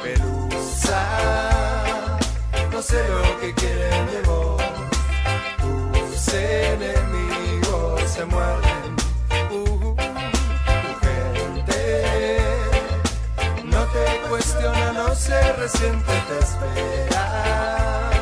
[0.04, 1.04] Pelusa,
[2.72, 4.62] no sé lo que quieren de vos.
[5.58, 8.96] Tus enemigos se muerden.
[9.50, 9.96] Uh,
[10.84, 12.38] tu gente
[13.64, 18.19] no te cuestiona, no se resiente, te espera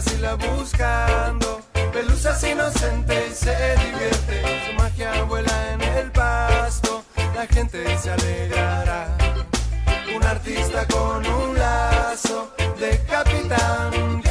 [0.00, 1.60] Vacila buscando
[1.92, 4.42] pelusas inocente y se divierte.
[4.66, 9.14] Su magia vuela en el pasto, la gente se alegrará.
[10.16, 14.22] Un artista con un lazo de capitán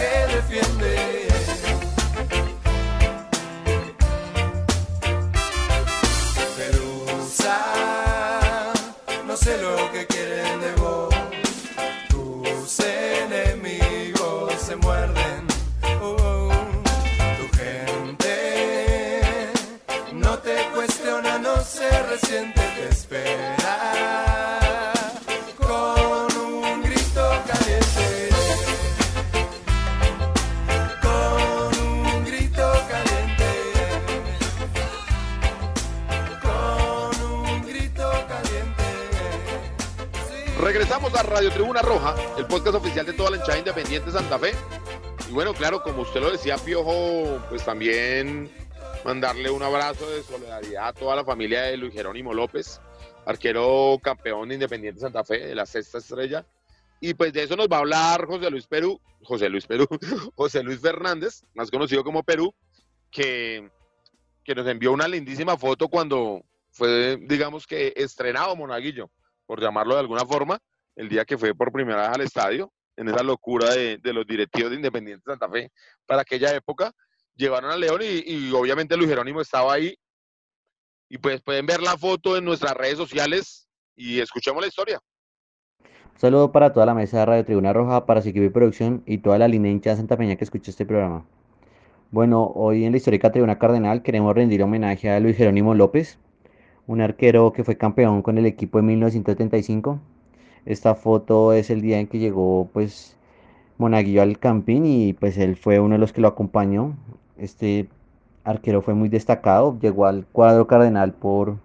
[40.59, 44.51] Regresamos a Radio Tribuna Roja, el podcast oficial de toda la hinchada independiente Santa Fe.
[45.29, 48.51] Y bueno, claro, como usted lo decía, Piojo, pues también
[49.05, 52.81] mandarle un abrazo de solidaridad a toda la familia de Luis Jerónimo López,
[53.25, 56.45] arquero campeón de Independiente Santa Fe, de la sexta estrella.
[56.99, 59.87] Y pues de eso nos va a hablar José Luis Perú, José Luis Perú,
[60.35, 62.53] José Luis Fernández, más conocido como Perú,
[63.09, 63.71] que,
[64.43, 69.09] que nos envió una lindísima foto cuando fue, digamos que, estrenado Monaguillo,
[69.49, 70.59] por llamarlo de alguna forma,
[70.95, 74.27] el día que fue por primera vez al estadio, en esa locura de, de los
[74.27, 75.71] directivos de Independiente Santa Fe
[76.05, 76.91] para aquella época,
[77.35, 79.97] llevaron a León y, obviamente Luis Jerónimo estaba ahí.
[81.09, 85.01] Y pues pueden ver la foto en nuestras redes sociales y escuchemos la historia.
[86.13, 89.39] Un saludo para toda la mesa de Radio Tribuna Roja, para de producción y toda
[89.39, 91.25] la línea hincha de Santa Peña que escucha este programa.
[92.11, 96.19] Bueno, hoy en la histórica Tribuna Cardenal queremos rendir homenaje a Luis Jerónimo López,
[96.89, 99.99] un arquero que fue campeón con el equipo en 1975.
[100.65, 103.15] Esta foto es el día en que llegó pues
[103.77, 106.95] Monaguillo al Campín y pues él fue uno de los que lo acompañó.
[107.37, 107.89] Este
[108.43, 111.57] arquero fue muy destacado, llegó al cuadro cardenal por,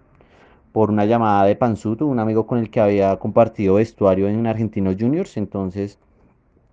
[0.71, 4.95] por una llamada de Panzuto, un amigo con el que había compartido vestuario en Argentinos
[4.99, 5.97] Juniors, entonces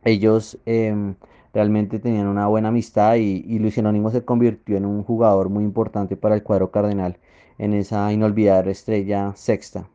[0.04, 1.14] ellos em,
[1.54, 5.64] realmente tenían una buena amistad y, y Luis Jerónimo se convirtió en un jugador muy
[5.64, 7.16] importante para el cuadro cardenal
[7.62, 9.88] en esa inolvidable estrella sexta.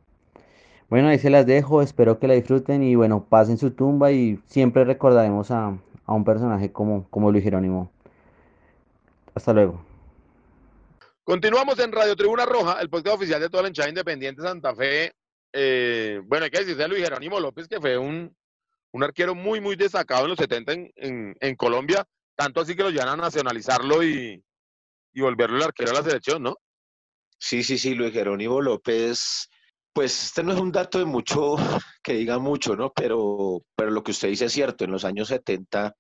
[0.90, 4.40] Bueno, ahí se las dejo, espero que la disfruten y bueno, pasen su tumba y
[4.48, 7.92] siempre recordaremos a, a un personaje como, como Luis Jerónimo.
[9.36, 9.82] Hasta luego.
[11.26, 15.12] Continuamos en Radio Tribuna Roja, el podcast oficial de toda la hinchada independiente Santa Fe.
[15.52, 18.34] Eh, bueno, hay que decirle a Luis Jerónimo López que fue un,
[18.94, 22.84] un arquero muy, muy destacado en los 70 en, en, en Colombia, tanto así que
[22.84, 24.42] lo llevan a nacionalizarlo y,
[25.12, 26.56] y volverlo el arquero a la selección, ¿no?
[27.39, 29.50] Sí, sí, sí, Luis Jerónimo López,
[29.93, 31.56] pues este no es un dato de mucho,
[32.04, 32.91] que diga mucho, ¿no?
[32.93, 35.95] Pero, pero lo que usted dice es cierto, en los años 70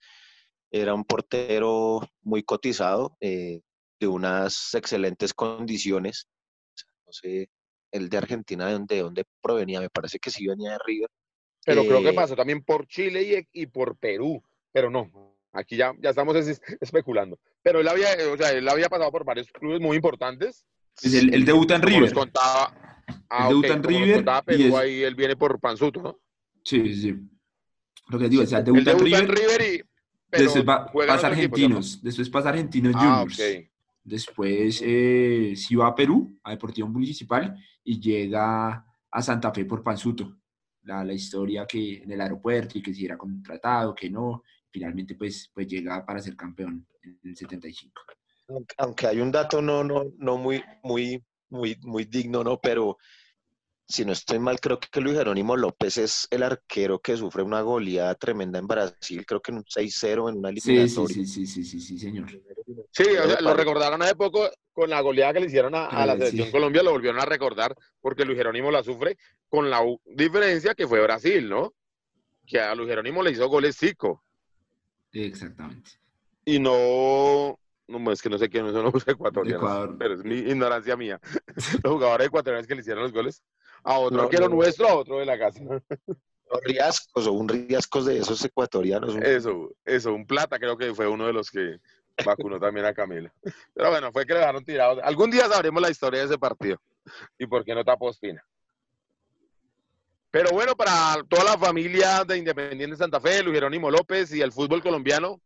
[0.71, 3.61] era un portero muy cotizado, eh,
[3.99, 6.27] de unas excelentes condiciones.
[7.05, 7.49] No sé,
[7.91, 9.79] el de Argentina, ¿de dónde, de dónde provenía?
[9.79, 11.09] Me parece que sí venía de River.
[11.65, 15.77] Pero creo que Eh, pasó también por Chile y, y por Perú, pero no, aquí
[15.77, 17.39] ya, ya estamos es- especulando.
[17.61, 20.65] Pero él había, o sea, él había pasado por varios clubes muy importantes.
[21.01, 22.01] Pues él, él debuta en River.
[22.01, 25.35] nos contaba, ah, debuta ok, en nos River contaba y Perú, es- ahí él viene
[25.35, 26.19] por Panzuto, ¿no?
[26.63, 27.15] Sí, sí.
[28.09, 29.83] Lo que les digo, o sea, Él debuta en debuta en River, River y
[30.29, 31.55] pero después va, pasa a otro equipo.
[31.55, 33.39] Argentinos, después pasa Argentinos Ah, Juniors.
[33.39, 33.71] ok.
[34.03, 39.83] Después eh, sí va a Perú, a Deportivo Municipal, y llega a Santa Fe por
[39.83, 40.37] Panzuto.
[40.83, 44.43] La, la historia que en el aeropuerto y que si era contratado, que no.
[44.69, 48.01] Finalmente, pues, pues llega para ser campeón en el 75.
[48.77, 52.59] Aunque- hay un dato no, no, no muy, muy, muy, muy digno, ¿no?
[52.59, 52.97] Pero
[53.87, 57.61] si no estoy mal, creo que Luis Jerónimo López es el arquero que sufre una
[57.61, 61.15] goleada tremenda en Brasil, creo que en un 6-0 en una Sí, sí, eliminatoria.
[61.15, 62.29] sí, sí, sí, sí, sí, señor.
[62.91, 65.87] Sí, o sea, Pero lo recordaron hace poco con la goleada que le hicieron a,
[65.87, 66.51] a la selección sí.
[66.51, 71.01] Colombia, lo volvieron a recordar porque Luis Jerónimo la sufre con la diferencia que fue
[71.01, 71.73] Brasil, ¿no?
[72.45, 74.23] Que a Luis Jerónimo le hizo goles Zico
[75.13, 75.91] Exactamente.
[76.45, 79.95] y no, no es que no sé quiénes son los ecuatorianos, Ecuador.
[79.97, 81.19] pero es mi ignorancia mía.
[81.83, 83.41] Los jugadores ecuatorianos que le hicieron los goles
[83.83, 84.55] a otro No, arquero no.
[84.55, 85.59] nuestro, a otro de la casa.
[85.63, 89.15] Los riascos o un riascos de esos ecuatorianos.
[89.15, 91.77] un- Eso, eso, un plata creo que fue uno de los que
[92.25, 93.33] vacunó también a Camila.
[93.73, 95.03] Pero bueno, fue que le dejaron tirado.
[95.03, 96.79] Algún día sabremos la historia de ese partido
[97.37, 98.43] y por qué no tapó Ospina.
[100.29, 104.51] Pero bueno, para toda la familia de Independiente Santa Fe, Luis Jerónimo López y el
[104.51, 105.39] fútbol colombiano,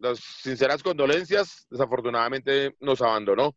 [0.00, 3.54] las sinceras condolencias, desafortunadamente nos abandonó.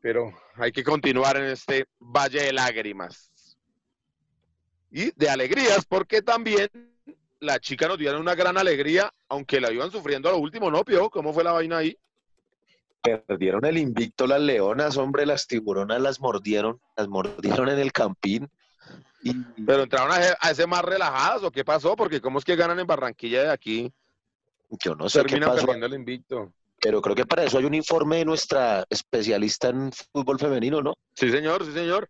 [0.00, 3.30] Pero hay que continuar en este valle de lágrimas.
[4.90, 6.68] Y de alegrías, porque también
[7.38, 10.84] la chica nos dieron una gran alegría, aunque la iban sufriendo a lo último, ¿no,
[10.84, 11.08] Pio?
[11.10, 11.96] ¿Cómo fue la vaina ahí?
[13.02, 18.50] Perdieron el invicto las leonas, hombre, las tiburonas las mordieron, las mordieron en el campín.
[19.22, 21.94] Y ¿Pero entraron a, ese- a ese más relajadas o qué pasó?
[21.94, 23.92] Porque ¿cómo es que ganan en Barranquilla de aquí?
[24.82, 26.52] Yo no sé qué Terminan pasó, el invicto.
[26.80, 30.94] pero creo que para eso hay un informe de nuestra especialista en fútbol femenino, ¿no?
[31.14, 32.08] Sí, señor, sí, señor.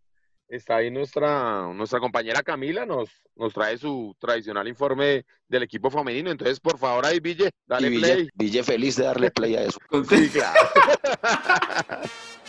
[0.48, 6.28] Está ahí nuestra, nuestra compañera Camila, nos, nos trae su tradicional informe del equipo femenino.
[6.28, 8.16] Entonces, por favor, ahí, Ville, dale y play.
[8.16, 9.78] Ville, Ville feliz de darle play a eso.
[10.08, 10.58] Sí, claro.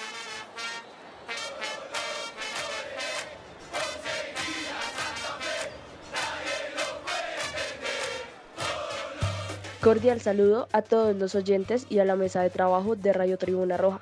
[9.81, 13.77] Cordial saludo a todos los oyentes y a la mesa de trabajo de Radio Tribuna
[13.77, 13.99] Roja.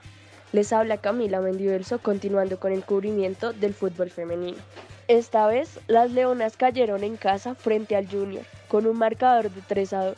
[0.51, 4.57] Les habla Camila Mendivelso continuando con el cubrimiento del fútbol femenino.
[5.07, 9.93] Esta vez las Leonas cayeron en casa frente al Junior con un marcador de 3
[9.93, 10.15] a 2.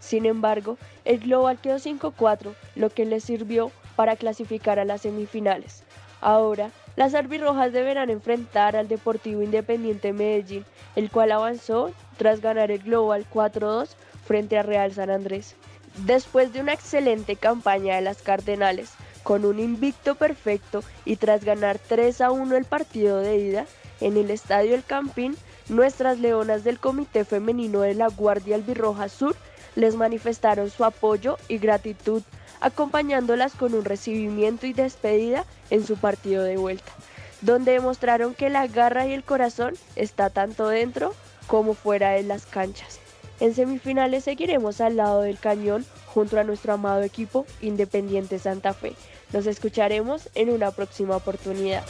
[0.00, 5.82] Sin embargo, el global quedó 5-4, lo que les sirvió para clasificar a las semifinales.
[6.22, 10.64] Ahora, las arbirrojas deberán enfrentar al Deportivo Independiente Medellín,
[10.96, 13.90] el cual avanzó tras ganar el global 4-2
[14.24, 15.54] frente a Real San Andrés.
[15.98, 18.90] Después de una excelente campaña de las Cardenales,
[19.22, 23.66] con un invicto perfecto y tras ganar 3 a 1 el partido de ida
[24.00, 25.36] en el Estadio El Campín,
[25.68, 29.34] nuestras leonas del Comité Femenino de la Guardia Albirroja Sur
[29.74, 32.22] les manifestaron su apoyo y gratitud,
[32.60, 36.92] acompañándolas con un recibimiento y despedida en su partido de vuelta,
[37.40, 41.14] donde demostraron que la garra y el corazón está tanto dentro
[41.46, 43.00] como fuera de las canchas.
[43.40, 48.94] En semifinales seguiremos al lado del cañón junto a nuestro amado equipo Independiente Santa Fe.
[49.32, 51.84] Nos escucharemos en una próxima oportunidad.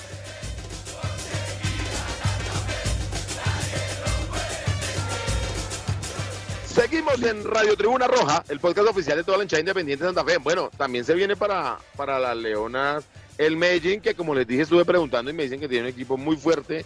[6.66, 10.24] Seguimos en Radio Tribuna Roja, el podcast oficial de toda la hinchada independiente de Santa
[10.24, 10.38] Fe.
[10.38, 13.04] Bueno, también se viene para, para las Leonas
[13.36, 16.16] el Medellín, que como les dije, estuve preguntando y me dicen que tiene un equipo
[16.16, 16.84] muy fuerte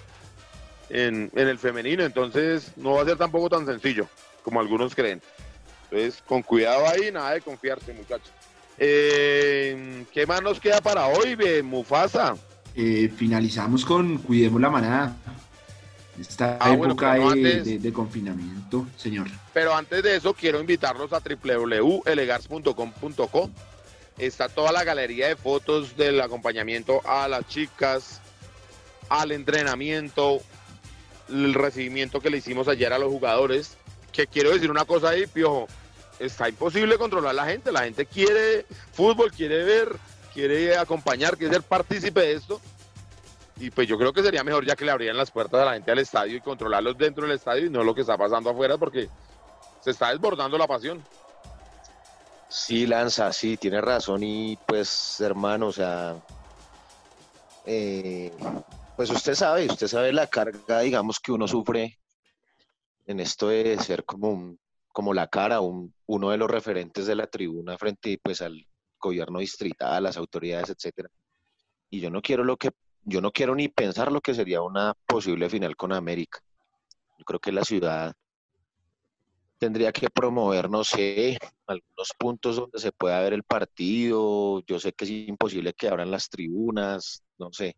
[0.90, 4.09] en, en el femenino, entonces no va a ser tampoco tan sencillo
[4.48, 5.20] como algunos creen.
[5.90, 8.30] Entonces, con cuidado ahí, nada de confiarse, muchachos.
[8.78, 12.34] Eh, ¿Qué más nos queda para hoy, be, Mufasa?
[12.74, 15.14] Eh, finalizamos con Cuidemos la Manada.
[16.18, 19.26] Esta Ah, época pero de, antes- de- de confinamiento, señor.
[19.52, 23.50] Pero antes de eso, quiero invitarlos a www.elegars.com.co.
[24.16, 28.20] Está toda la galería de fotos del acompañamiento a las chicas,
[29.11, 30.40] al entrenamiento,
[31.28, 33.76] el recibimiento que le hicimos ayer a los jugadores.
[34.18, 35.68] Que quiero decir una cosa ahí, Piojo.
[36.18, 37.70] Está imposible controlar a la gente.
[37.70, 39.94] La gente quiere fútbol, quiere ver,
[40.35, 42.61] quiere acompañar, quiere ser partícipe de esto.
[43.59, 45.74] Y pues yo creo que sería mejor ya que le abrieran las puertas a la
[45.74, 48.76] gente al estadio y controlarlos dentro del estadio y no lo que está pasando afuera
[48.76, 49.09] porque
[49.85, 51.00] se está desbordando la pasión.
[52.48, 56.16] Sí, Lanza, sí, tiene razón y pues hermano, o sea,
[57.66, 58.33] eh,
[58.96, 62.00] pues usted sabe, usted sabe la carga, digamos, que uno sufre
[63.09, 64.61] en esto de ser como un,
[64.92, 68.66] como la cara, un, uno de los referentes de la tribuna frente pues al
[69.01, 71.09] gobierno distrital, las autoridades, etcétera.
[71.90, 72.71] Y yo no quiero lo que
[73.05, 76.40] yo no quiero ni pensar lo que sería una posible final con América.
[77.18, 78.14] Yo creo que la ciudad
[79.57, 84.62] tendría que promover, no sé, algunos puntos donde se pueda ver el partido.
[84.66, 87.75] Yo sé que es imposible que abran las tribunas, no sé.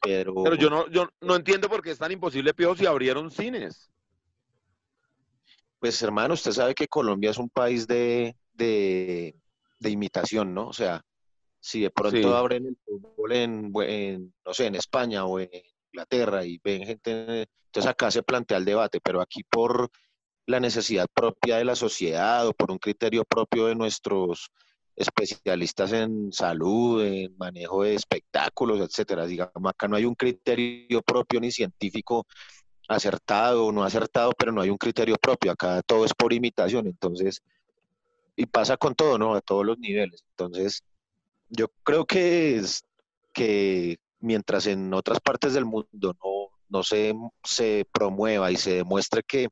[0.00, 3.32] Pero, Pero yo no, yo no entiendo por qué es tan imposible, Pío, si abrieron
[3.32, 3.91] cines.
[5.82, 9.36] Pues hermano, usted sabe que Colombia es un país de, de,
[9.80, 10.68] de imitación, ¿no?
[10.68, 11.02] O sea,
[11.60, 12.34] si de pronto Sí.
[12.36, 15.50] abren el fútbol en, en, no sé, en España o en
[15.92, 19.90] Inglaterra y ven gente, entonces acá se plantea el debate, pero aquí por
[20.46, 24.50] la necesidad propia de la sociedad o por un criterio propio de nuestros
[24.96, 29.26] especialistas en salud, en manejo de espectáculos, etcétera.
[29.26, 32.26] Digamos, acá no hay un criterio propio ni científico
[32.92, 35.52] acertado o no acertado, pero no hay un criterio propio.
[35.52, 37.42] Acá todo es por imitación, entonces,
[38.36, 39.34] y pasa con todo, ¿no?
[39.34, 40.24] A todos los niveles.
[40.30, 40.82] Entonces,
[41.48, 42.84] yo creo que es
[43.32, 45.88] que mientras en otras partes del mundo
[46.22, 49.48] no, no se, se promueva y se demuestre que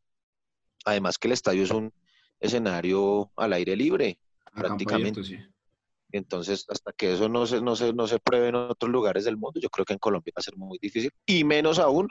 [0.84, 1.92] además que el estadio es un
[2.40, 5.20] escenario al aire libre, A prácticamente.
[5.20, 5.38] abierto, sí.
[6.12, 9.36] Entonces, hasta que eso no se, no, se, no se pruebe en otros lugares del
[9.36, 12.08] mundo, yo creo que en Colombia va a ser muy difícil, y menos aún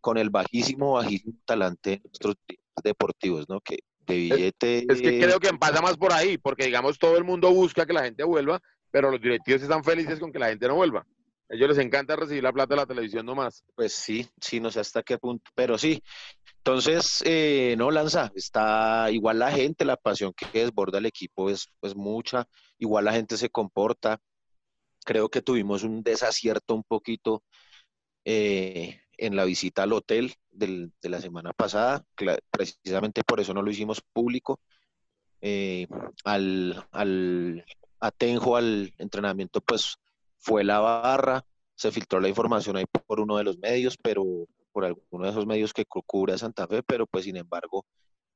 [0.00, 2.36] con el bajísimo, bajísimo talante de nuestros
[2.82, 3.60] deportivos, ¿no?
[3.60, 4.86] Que de billete...
[4.88, 7.92] Es que creo que pasa más por ahí, porque digamos todo el mundo busca que
[7.92, 8.60] la gente vuelva,
[8.90, 11.06] pero los directivos están felices con que la gente no vuelva.
[11.50, 13.64] A ellos les encanta recibir la plata de la televisión nomás.
[13.74, 16.02] Pues sí, sí, no sé hasta qué punto, pero sí.
[16.58, 21.68] Entonces, eh, no, Lanza, está igual la gente, la pasión que desborda el equipo es,
[21.82, 22.46] es mucha,
[22.78, 24.20] igual la gente se comporta.
[25.04, 27.42] Creo que tuvimos un desacierto un poquito
[28.24, 32.04] eh, en la visita al hotel del- de la semana pasada,
[32.50, 34.60] precisamente por eso no lo hicimos público.
[35.42, 35.86] Eh,
[36.24, 37.64] al, al
[38.00, 39.96] Atenjo, al entrenamiento, pues
[40.38, 44.24] fue la barra, se filtró la información ahí por uno de los medios, pero
[44.72, 47.84] por alguno de esos medios que cu- cubre a Santa Fe, pero pues sin embargo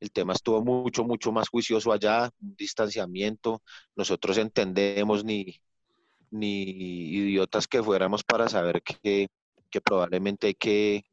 [0.00, 3.62] el tema estuvo mucho, mucho más juicioso allá, un distanciamiento,
[3.96, 5.60] nosotros entendemos ni,
[6.30, 9.28] ni idiotas que fuéramos para saber que,
[9.74, 11.04] que probablemente hay que,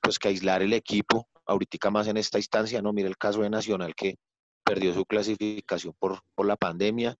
[0.00, 2.94] pues, que aislar el equipo, ahorita más en esta instancia, ¿no?
[2.94, 4.16] Mira el caso de Nacional que
[4.64, 7.14] perdió su clasificación por, por la pandemia.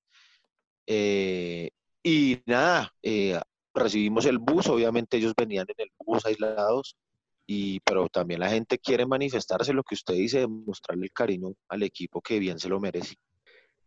[0.86, 1.68] Eh,
[2.02, 3.38] y nada, eh,
[3.74, 6.96] recibimos el bus, obviamente ellos venían en el bus aislados,
[7.46, 11.82] y, pero también la gente quiere manifestarse lo que usted dice, mostrarle el cariño al
[11.82, 13.16] equipo que bien se lo merece.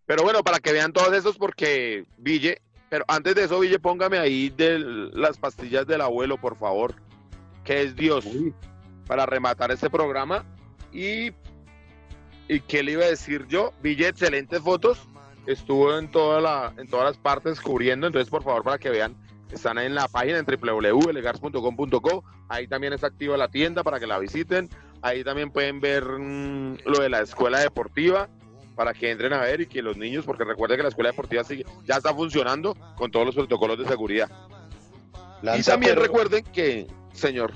[0.06, 2.62] Pero bueno, para que vean todos estos, porque Ville,
[2.92, 6.94] pero antes de eso, Ville, póngame ahí de las pastillas del abuelo, por favor,
[7.64, 8.28] que es Dios,
[9.08, 10.44] para rematar este programa.
[10.92, 11.32] Y,
[12.50, 15.08] y qué le iba a decir yo, Ville, excelentes fotos,
[15.46, 19.16] estuvo en, toda la, en todas las partes cubriendo, entonces por favor, para que vean,
[19.54, 24.20] están en la página en www.legars.com.co, ahí también está activa la tienda para que la
[24.20, 24.68] visiten,
[25.02, 28.28] ahí también pueden ver mm, lo de la escuela deportiva,
[28.82, 31.44] para que entren a ver y que los niños, porque recuerden que la escuela deportiva
[31.44, 34.28] sigue, ya está funcionando con todos los protocolos de seguridad.
[35.56, 37.54] y también recuerden que, señor,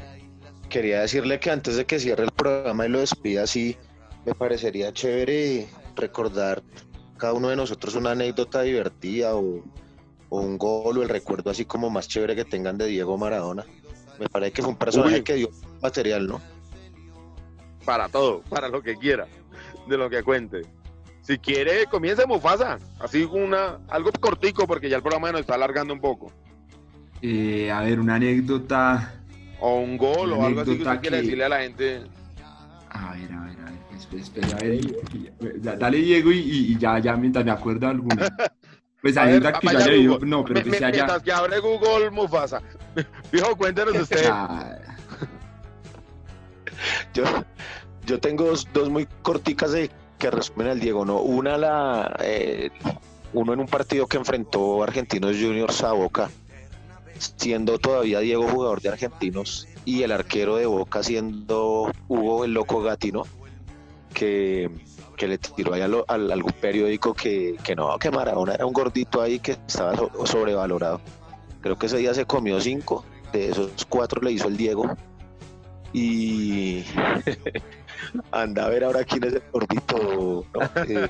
[0.69, 3.75] quería decirle que antes de que cierre el programa y lo despida, sí,
[4.23, 6.61] me parecería chévere recordar
[7.17, 9.63] cada uno de nosotros una anécdota divertida o,
[10.29, 13.65] o un gol o el recuerdo así como más chévere que tengan de Diego Maradona.
[14.19, 15.23] Me parece que fue un personaje Uy.
[15.23, 15.49] que dio
[15.81, 16.39] material, ¿no?
[17.85, 19.27] para todo, para lo que quiera,
[19.87, 20.63] de lo que cuente.
[21.25, 25.91] Si quiere, comience Mufasa, así una, algo cortico, porque ya el programa nos está alargando
[25.91, 26.31] un poco.
[27.19, 29.15] Eh, a ver, una anécdota.
[29.59, 32.03] O un gol o algo así que usted quiere que- decirle a la gente.
[32.91, 33.97] A ver, a ver, a ver.
[33.97, 35.79] Espera, espera, a ver.
[35.79, 38.27] dale, Diego, y, ya, ya mientras me acuerdo alguna.
[39.01, 40.89] Pues A ver, anécdota que yo haya vivido, no, pero que haya.
[40.89, 42.59] Mientras que abre Google Mufasa.
[43.31, 44.27] Fijo, cuéntenos usted.
[47.13, 47.23] Yo,
[48.07, 51.19] yo tengo dos, dos muy corticas de, que resumen al Diego, ¿no?
[51.21, 52.69] Una, la, eh,
[53.33, 56.29] uno en un partido que enfrentó Argentinos Juniors a Boca,
[57.37, 62.81] siendo todavía Diego jugador de Argentinos y el arquero de Boca siendo Hugo el Loco
[62.81, 63.23] Gatti, ¿no?
[64.13, 64.69] que,
[65.17, 68.65] que le tiró ahí a, lo- al- algún periódico que, que no, que Maradona era
[68.65, 71.01] un gordito ahí que estaba so- sobrevalorado.
[71.61, 73.03] Creo que ese día se comió cinco,
[73.33, 74.85] de esos cuatro le hizo el Diego.
[75.91, 76.83] Y
[78.31, 80.45] anda a ver ahora quién es el gordito.
[80.53, 80.69] ¿no?
[80.87, 81.09] Eh,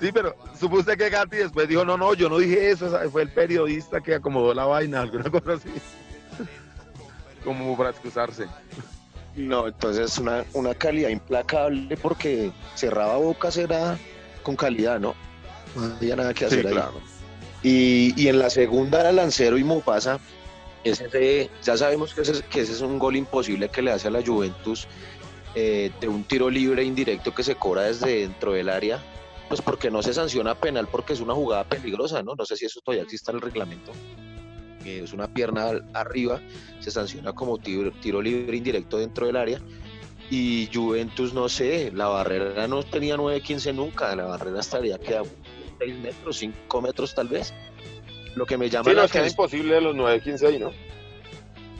[0.00, 3.22] Sí, pero supo usted que Gatti después dijo, no, no, yo no dije eso, fue
[3.22, 5.68] el periodista que acomodó la vaina, alguna cosa así.
[7.44, 8.46] Como para excusarse.
[9.36, 13.98] No, entonces una, una calidad implacable porque cerraba bocas era
[14.42, 15.14] con calidad, ¿no?
[15.76, 16.78] No había nada que hacer ahí.
[17.62, 20.18] Y, y en la segunda era Lancero y Mufasa.
[20.82, 24.10] Ese, ya sabemos que ese, que ese es un gol imposible que le hace a
[24.10, 24.88] la Juventus
[25.54, 29.02] eh, de un tiro libre indirecto que se cobra desde dentro del área,
[29.48, 32.34] pues porque no se sanciona penal porque es una jugada peligrosa, ¿no?
[32.36, 33.92] No sé si eso todavía existe en el reglamento.
[34.84, 36.40] Eh, es una pierna al- arriba,
[36.78, 39.60] se sanciona como tiro, tiro libre indirecto dentro del área.
[40.30, 45.22] Y Juventus, no sé, la barrera no tenía 9-15 nunca, la barrera estaría que a
[45.80, 47.52] 6 metros, 5 metros tal vez.
[48.36, 50.70] Lo que me llama Sí, la no, es atención imposible de los 9-15 ahí, ¿no?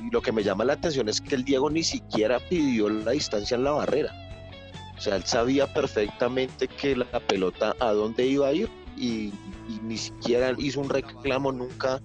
[0.05, 3.12] Y lo que me llama la atención es que el Diego ni siquiera pidió la
[3.12, 4.12] distancia en la barrera.
[4.96, 9.32] O sea, él sabía perfectamente que la pelota a dónde iba a ir y,
[9.82, 12.01] ni siquiera hizo un reclamo, nunca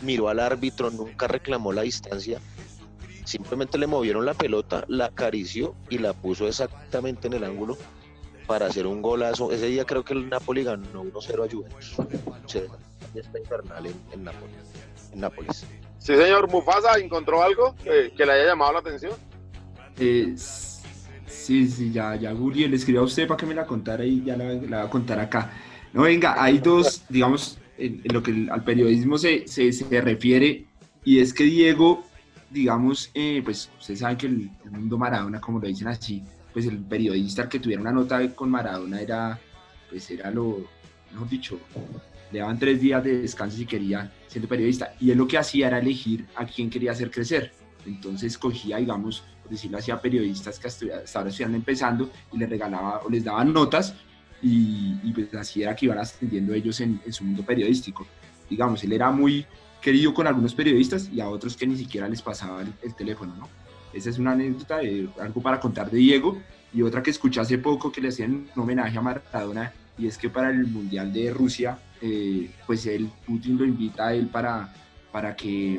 [0.00, 2.40] miró al árbitro, nunca reclamó la distancia.
[3.24, 7.76] Simplemente le movieron la pelota, la acarició y la puso exactamente en el ángulo
[8.46, 9.52] para hacer un golazo.
[9.52, 11.98] Ese día creo que el Napoli ganó 1-0 a Juventus.
[11.98, 13.94] O está infernal en.
[14.12, 15.66] En Nápoles.
[16.00, 19.12] Sí, señor Mufasa, ¿encontró algo que, que le haya llamado la atención?
[19.98, 20.34] Eh,
[21.26, 24.24] sí, sí, ya, ya Guri le escribió a usted para que me la contara y
[24.24, 25.52] ya la, la voy a contar acá.
[25.92, 30.64] No, venga, hay dos, digamos, en, en lo que al periodismo se, se, se refiere,
[31.04, 32.02] y es que Diego,
[32.48, 36.22] digamos, eh, pues ustedes saben que el, el mundo Maradona, como lo dicen así,
[36.54, 39.38] pues el periodista que tuviera una nota con Maradona era,
[39.90, 40.64] pues era lo,
[41.12, 41.60] mejor dicho,
[42.32, 45.66] le daban tres días de descanso si quería siendo periodista, y él lo que hacía
[45.66, 47.52] era elegir a quién quería hacer crecer.
[47.84, 53.00] Entonces cogía, digamos, por decirlo así, a periodistas que hasta ahora empezando y les regalaba
[53.04, 53.94] o les daban notas
[54.42, 58.06] y, y pues así era que iban ascendiendo ellos en, en su mundo periodístico.
[58.48, 59.46] Digamos, él era muy
[59.80, 63.34] querido con algunos periodistas y a otros que ni siquiera les pasaba el, el teléfono,
[63.34, 63.48] ¿no?
[63.92, 66.38] Esa es una anécdota de algo para contar de Diego
[66.72, 70.16] y otra que escuché hace poco que le hacían un homenaje a Maradona y es
[70.16, 74.72] que para el Mundial de Rusia, eh, pues él, Putin lo invita a él para,
[75.12, 75.78] para que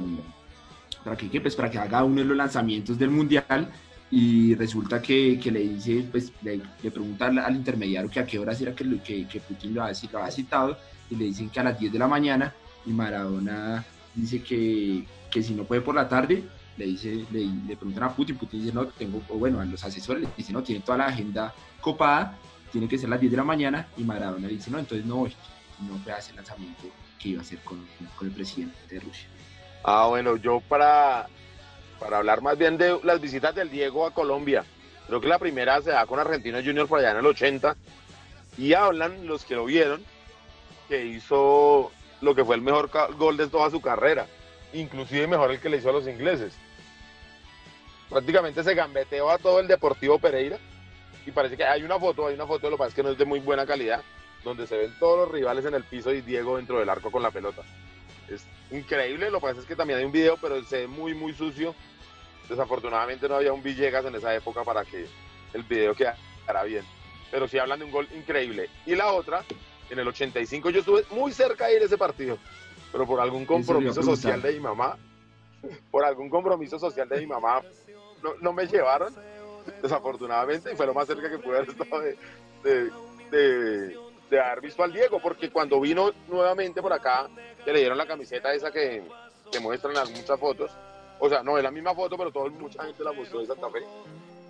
[1.04, 3.70] para que, pues, para que haga uno de los lanzamientos del mundial
[4.12, 8.38] y resulta que, que le dice, pues le, le pregunta al, intermediario que a qué
[8.38, 10.78] horas era que, que, que Putin lo había, lo había citado
[11.10, 12.54] y le dicen que a las 10 de la mañana
[12.86, 16.44] y Maradona dice que, que si no puede por la tarde,
[16.78, 19.84] le dice, le, le preguntan a Putin, Putin dice no, tengo, o bueno, a los
[19.84, 22.38] asesores les dice no, tiene toda la agenda copada,
[22.72, 25.34] tiene que ser las 10 de la mañana y Maradona dice no, entonces no voy,
[25.88, 26.84] no fue ese lanzamiento
[27.20, 27.88] que iba a hacer con,
[28.22, 29.28] el presidente de Rusia.
[29.84, 31.28] Ah, bueno, yo para,
[32.00, 34.64] para hablar más bien de las visitas del Diego a Colombia.
[35.08, 37.76] Creo que la primera se da con Argentinos Junior por allá en el 80.
[38.58, 40.04] Y hablan los que lo vieron
[40.88, 44.28] que hizo lo que fue el mejor gol de toda su carrera.
[44.74, 46.54] Inclusive mejor el que le hizo a los ingleses.
[48.10, 50.58] Prácticamente se gambeteó a todo el Deportivo Pereira.
[51.26, 53.10] Y parece que hay una foto, hay una foto, lo que pasa es que no
[53.10, 54.02] es de muy buena calidad,
[54.44, 57.22] donde se ven todos los rivales en el piso y Diego dentro del arco con
[57.24, 57.62] la pelota.
[58.30, 61.14] Es increíble, lo que pasa es que también hay un video, pero se ve muy,
[61.14, 61.76] muy sucio.
[62.50, 65.06] Desafortunadamente no había un Villegas en esa época para que
[65.54, 66.84] el video quedara bien.
[67.30, 68.70] Pero sí hablan de un gol increíble.
[68.86, 69.44] Y la otra,
[69.89, 72.38] en el 85 yo estuve muy cerca de ir a ese partido,
[72.92, 74.98] pero por algún compromiso social de mi mamá,
[75.92, 77.62] por algún compromiso social de mi mamá,
[78.24, 79.14] no, no me llevaron,
[79.82, 82.18] desafortunadamente, y fue lo más cerca que pude haber estado de,
[82.64, 82.92] de,
[83.32, 83.98] de-
[84.32, 87.30] de haber visto al Diego, porque cuando vino nuevamente por acá,
[87.64, 89.04] que le dieron la camiseta esa que,
[89.52, 90.72] que muestran en muchas fotos,
[91.20, 93.70] o sea, no es la misma foto, pero todo, mucha gente la mostró de Santa
[93.70, 93.80] Fe.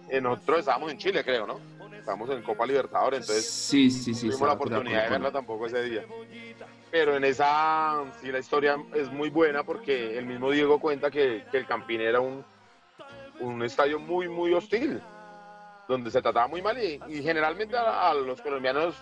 [0.07, 1.59] Eh, nosotros estábamos en Chile, creo, ¿no?
[1.97, 4.27] Estábamos en Copa Libertadores, entonces sí, sí, sí.
[4.27, 6.05] tuvimos la por oportunidad de verla tampoco ese día.
[6.91, 11.43] Pero en esa, sí, la historia es muy buena porque el mismo Diego cuenta que,
[11.49, 12.45] que el Campín era un,
[13.39, 15.01] un estadio muy, muy hostil,
[15.87, 18.95] donde se trataba muy mal y, y generalmente a, a los colombianos,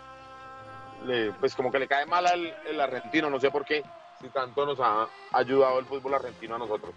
[1.40, 3.84] pues como que le cae mal al el argentino, no sé por qué,
[4.22, 6.94] si tanto nos ha ayudado el fútbol argentino a nosotros.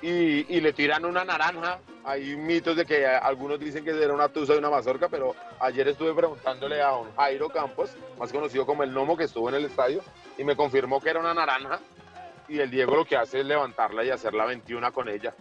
[0.00, 1.78] Y, y le tiran una naranja.
[2.04, 5.86] Hay mitos de que algunos dicen que era una tusa y una mazorca, pero ayer
[5.86, 9.64] estuve preguntándole a don Jairo Campos, más conocido como el Nomo, que estuvo en el
[9.66, 10.02] estadio,
[10.36, 11.78] y me confirmó que era una naranja.
[12.48, 15.32] Y el Diego lo que hace es levantarla y hacer la 21 con ella.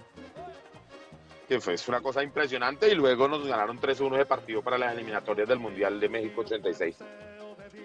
[1.51, 4.93] Que fue es una cosa impresionante y luego nos ganaron 3-1 de partido para las
[4.93, 6.95] eliminatorias del Mundial de México 86.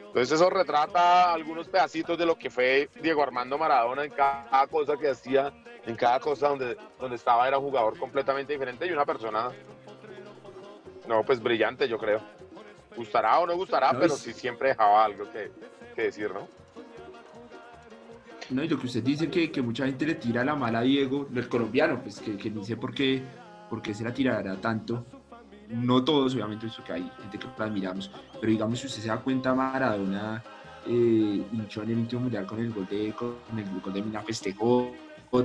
[0.06, 4.96] Entonces eso retrata algunos pedacitos de lo que fue Diego Armando Maradona en cada cosa
[4.96, 5.52] que hacía,
[5.84, 9.50] en cada cosa donde, donde estaba era un jugador completamente diferente y una persona,
[11.08, 12.20] no, pues brillante yo creo.
[12.96, 15.50] Gustará o no gustará, No, pero es- sí siempre dejaba algo que,
[15.96, 16.46] que decir, ¿no?
[18.50, 20.82] No, y lo que usted dice que, que mucha gente le tira la mala a
[20.82, 23.24] Diego, el colombiano, pues que, que ni sé por qué,
[23.68, 25.04] por qué se la tirará tanto.
[25.68, 28.10] No todos, obviamente, eso que hay gente que lo admiramos,
[28.40, 30.42] pero digamos, si usted se da cuenta, Maradona
[30.86, 34.22] eh, hinchó en el último mundial con el gol de, con el gol de Mina,
[34.22, 34.92] festejó,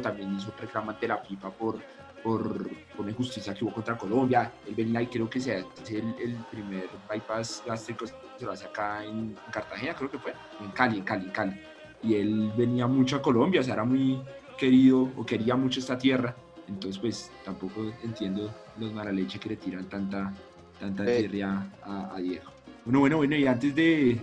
[0.01, 1.79] también hizo reclamo ante la FIFA por,
[2.23, 4.49] por, por una injusticia que hubo contra Colombia.
[4.65, 8.67] Él venía y creo que se hace el, el primer bypass gástrico, se lo hace
[8.67, 11.61] acá en Cartagena, creo que fue, en Cali, en Cali, en Cali
[12.03, 14.21] y él venía mucho a Colombia, o sea, era muy
[14.57, 16.35] querido o quería mucho esta tierra,
[16.73, 20.33] entonces pues tampoco entiendo los maraleche que le tiran tanta,
[20.79, 21.27] tanta Eh.
[21.27, 22.45] tierra a, a Diego.
[22.85, 24.19] Bueno, bueno, bueno, y antes de,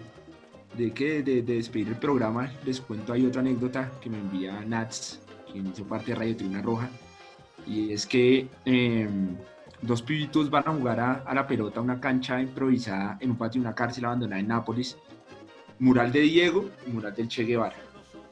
[0.76, 4.60] de, que, de, de despedir el programa, les cuento ahí otra anécdota que me envía
[4.66, 5.20] Nats,
[5.50, 6.88] quien hizo parte de Radio Tribuna Roja,
[7.66, 9.08] y es que eh,
[9.82, 13.36] dos pibitos van a jugar a, a la pelota, a una cancha improvisada en un
[13.36, 14.96] patio de una cárcel abandonada en Nápoles,
[15.78, 17.76] mural de Diego y mural del Che Guevara.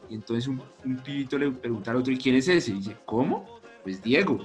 [0.09, 2.73] Y entonces un, un pibito le pregunta al otro, ¿y quién es ese?
[2.73, 3.56] Y dice, ¿cómo?
[3.87, 4.41] Pues Diego,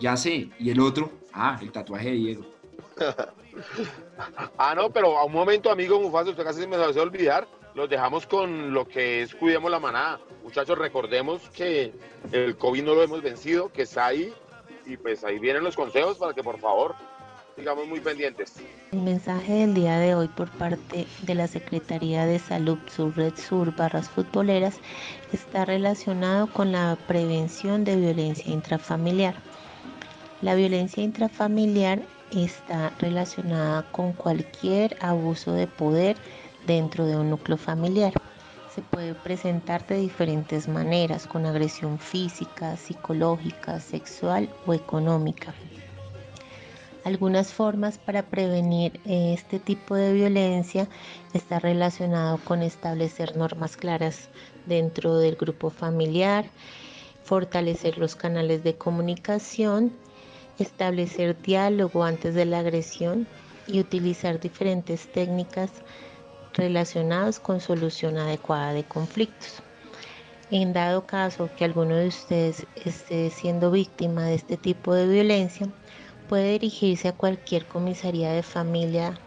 [0.00, 0.48] ya sé.
[0.58, 2.46] Y el otro, ah, el tatuaje de Diego.
[4.56, 7.46] Ah, no, pero a un momento, amigo Mufasa, usted casi se me hace olvidar.
[7.74, 10.20] Los dejamos con lo que es Cuidemos la Manada.
[10.42, 11.92] Muchachos, recordemos que
[12.32, 14.32] el COVID no lo hemos vencido, que está ahí.
[14.86, 16.94] Y pues ahí vienen los consejos para que por favor
[17.56, 18.54] sigamos muy pendientes.
[18.92, 23.74] El mensaje del día de hoy por parte de la Secretaría de Salud Subred Sur
[23.74, 24.78] Barras Futboleras
[25.32, 29.34] está relacionado con la prevención de violencia intrafamiliar.
[30.40, 36.16] La violencia intrafamiliar está relacionada con cualquier abuso de poder
[36.66, 38.12] dentro de un núcleo familiar.
[38.74, 45.54] Se puede presentar de diferentes maneras, con agresión física, psicológica, sexual o económica.
[47.04, 50.88] Algunas formas para prevenir eh, este tipo de violencia
[51.34, 54.28] está relacionado con establecer normas claras
[54.66, 56.44] dentro del grupo familiar,
[57.24, 59.92] fortalecer los canales de comunicación,
[60.60, 63.26] establecer diálogo antes de la agresión
[63.66, 65.72] y utilizar diferentes técnicas
[66.54, 69.60] relacionadas con solución adecuada de conflictos.
[70.52, 75.66] En dado caso que alguno de ustedes esté siendo víctima de este tipo de violencia,
[76.32, 79.20] puede dirigirse a cualquier comisaría de familia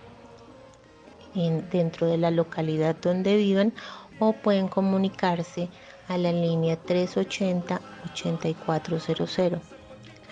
[1.35, 3.75] en- dentro de la localidad donde vivan
[4.17, 5.69] o pueden comunicarse
[6.07, 9.61] a la línea 380-8400.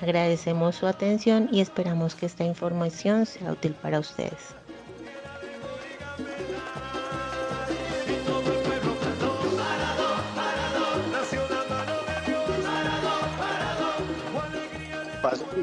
[0.02, 4.56] Agradecemos su atención y esperamos que esta información sea útil para ustedes.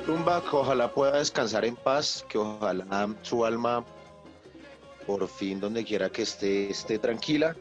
[0.01, 3.85] Tu tumba, que ojalá pueda descansar en paz, que ojalá su alma,
[5.07, 7.55] por fin, donde quiera que esté, esté tranquila.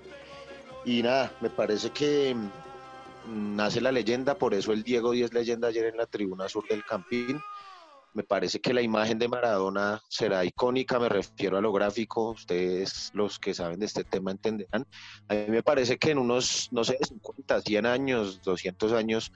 [0.85, 5.67] Y nada, me parece que mm, nace la leyenda, por eso el Diego 10 leyenda
[5.67, 7.41] ayer en la tribuna sur del Campín.
[8.13, 13.11] Me parece que la imagen de Maradona será icónica, me refiero a lo gráfico, ustedes
[13.13, 14.87] los que saben de este tema entenderán.
[15.27, 19.31] A mí me parece que en unos, no sé, 50, 100 años, 200 años,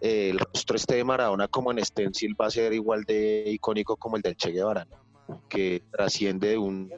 [0.00, 3.96] eh, el rostro este de Maradona como en stencil va a ser igual de icónico
[3.96, 5.42] como el del Che Guevara, ¿no?
[5.48, 6.90] que trasciende de un,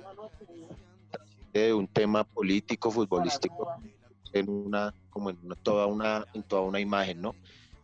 [1.52, 3.68] de un tema político, futbolístico,
[4.32, 7.34] en una, como en toda, una, en toda una imagen, ¿no?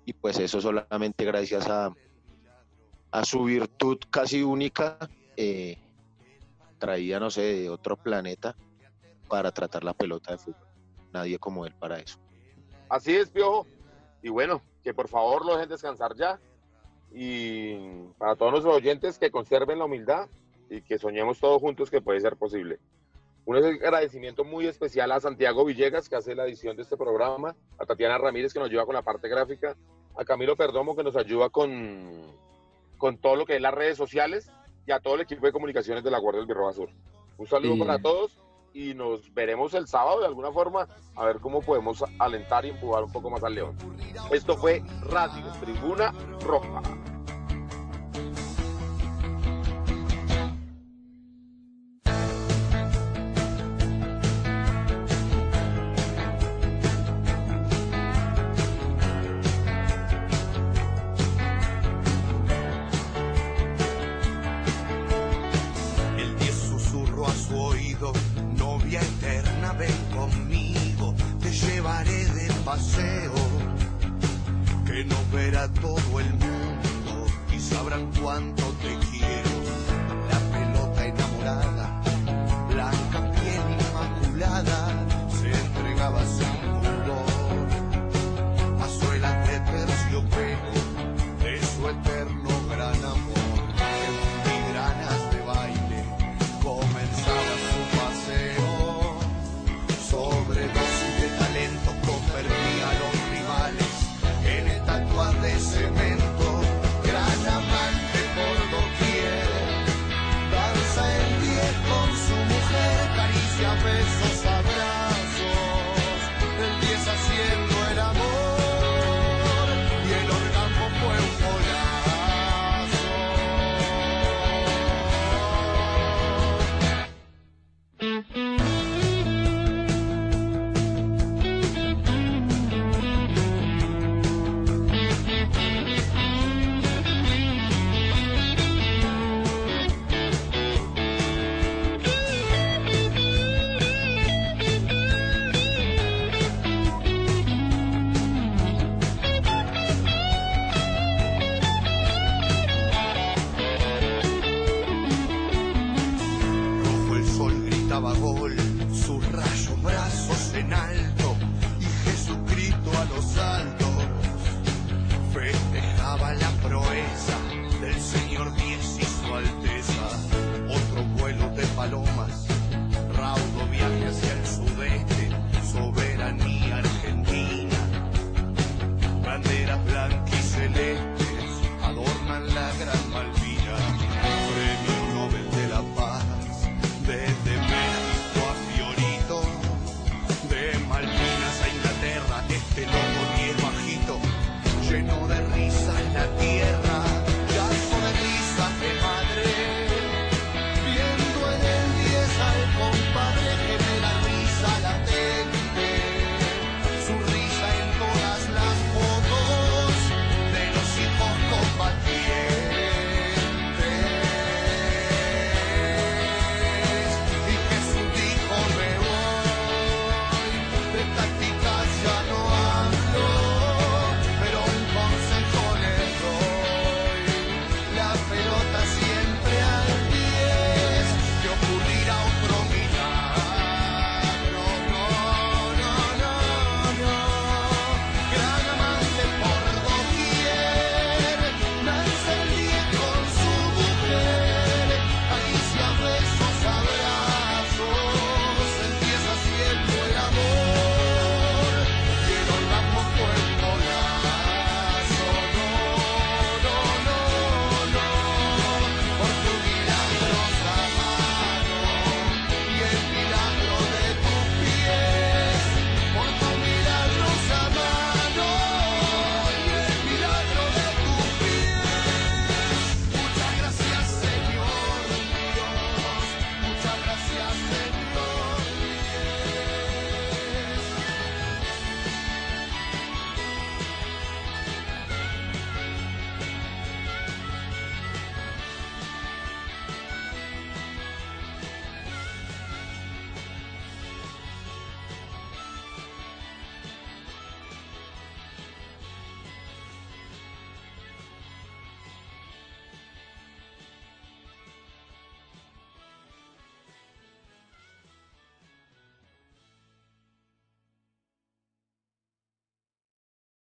[0.05, 1.93] Y pues eso solamente gracias a,
[3.11, 4.99] a su virtud casi única,
[5.37, 5.79] eh,
[6.79, 8.55] traída, no sé, de otro planeta
[9.29, 10.69] para tratar la pelota de fútbol.
[11.12, 12.19] Nadie como él para eso.
[12.89, 13.67] Así es, Piojo.
[14.23, 16.39] Y bueno, que por favor lo dejen descansar ya.
[17.12, 17.77] Y
[18.19, 20.29] para todos nuestros oyentes, que conserven la humildad
[20.69, 22.79] y que soñemos todos juntos que puede ser posible.
[23.45, 27.87] Un agradecimiento muy especial a Santiago Villegas, que hace la edición de este programa, a
[27.87, 29.77] Tatiana Ramírez, que nos ayuda con la parte gráfica,
[30.17, 32.11] a Camilo Perdomo, que nos ayuda con,
[32.99, 34.51] con todo lo que es las redes sociales,
[34.85, 36.89] y a todo el equipo de comunicaciones de la Guardia del Birroba Sur.
[37.39, 37.81] Un saludo Sí.
[37.81, 38.37] para todos
[38.77, 43.05] y nos veremos el sábado de alguna forma a ver cómo podemos alentar y empujar
[43.05, 43.74] un poco más al León.
[44.31, 46.12] Esto fue Radio Tribuna
[46.43, 46.83] Roja.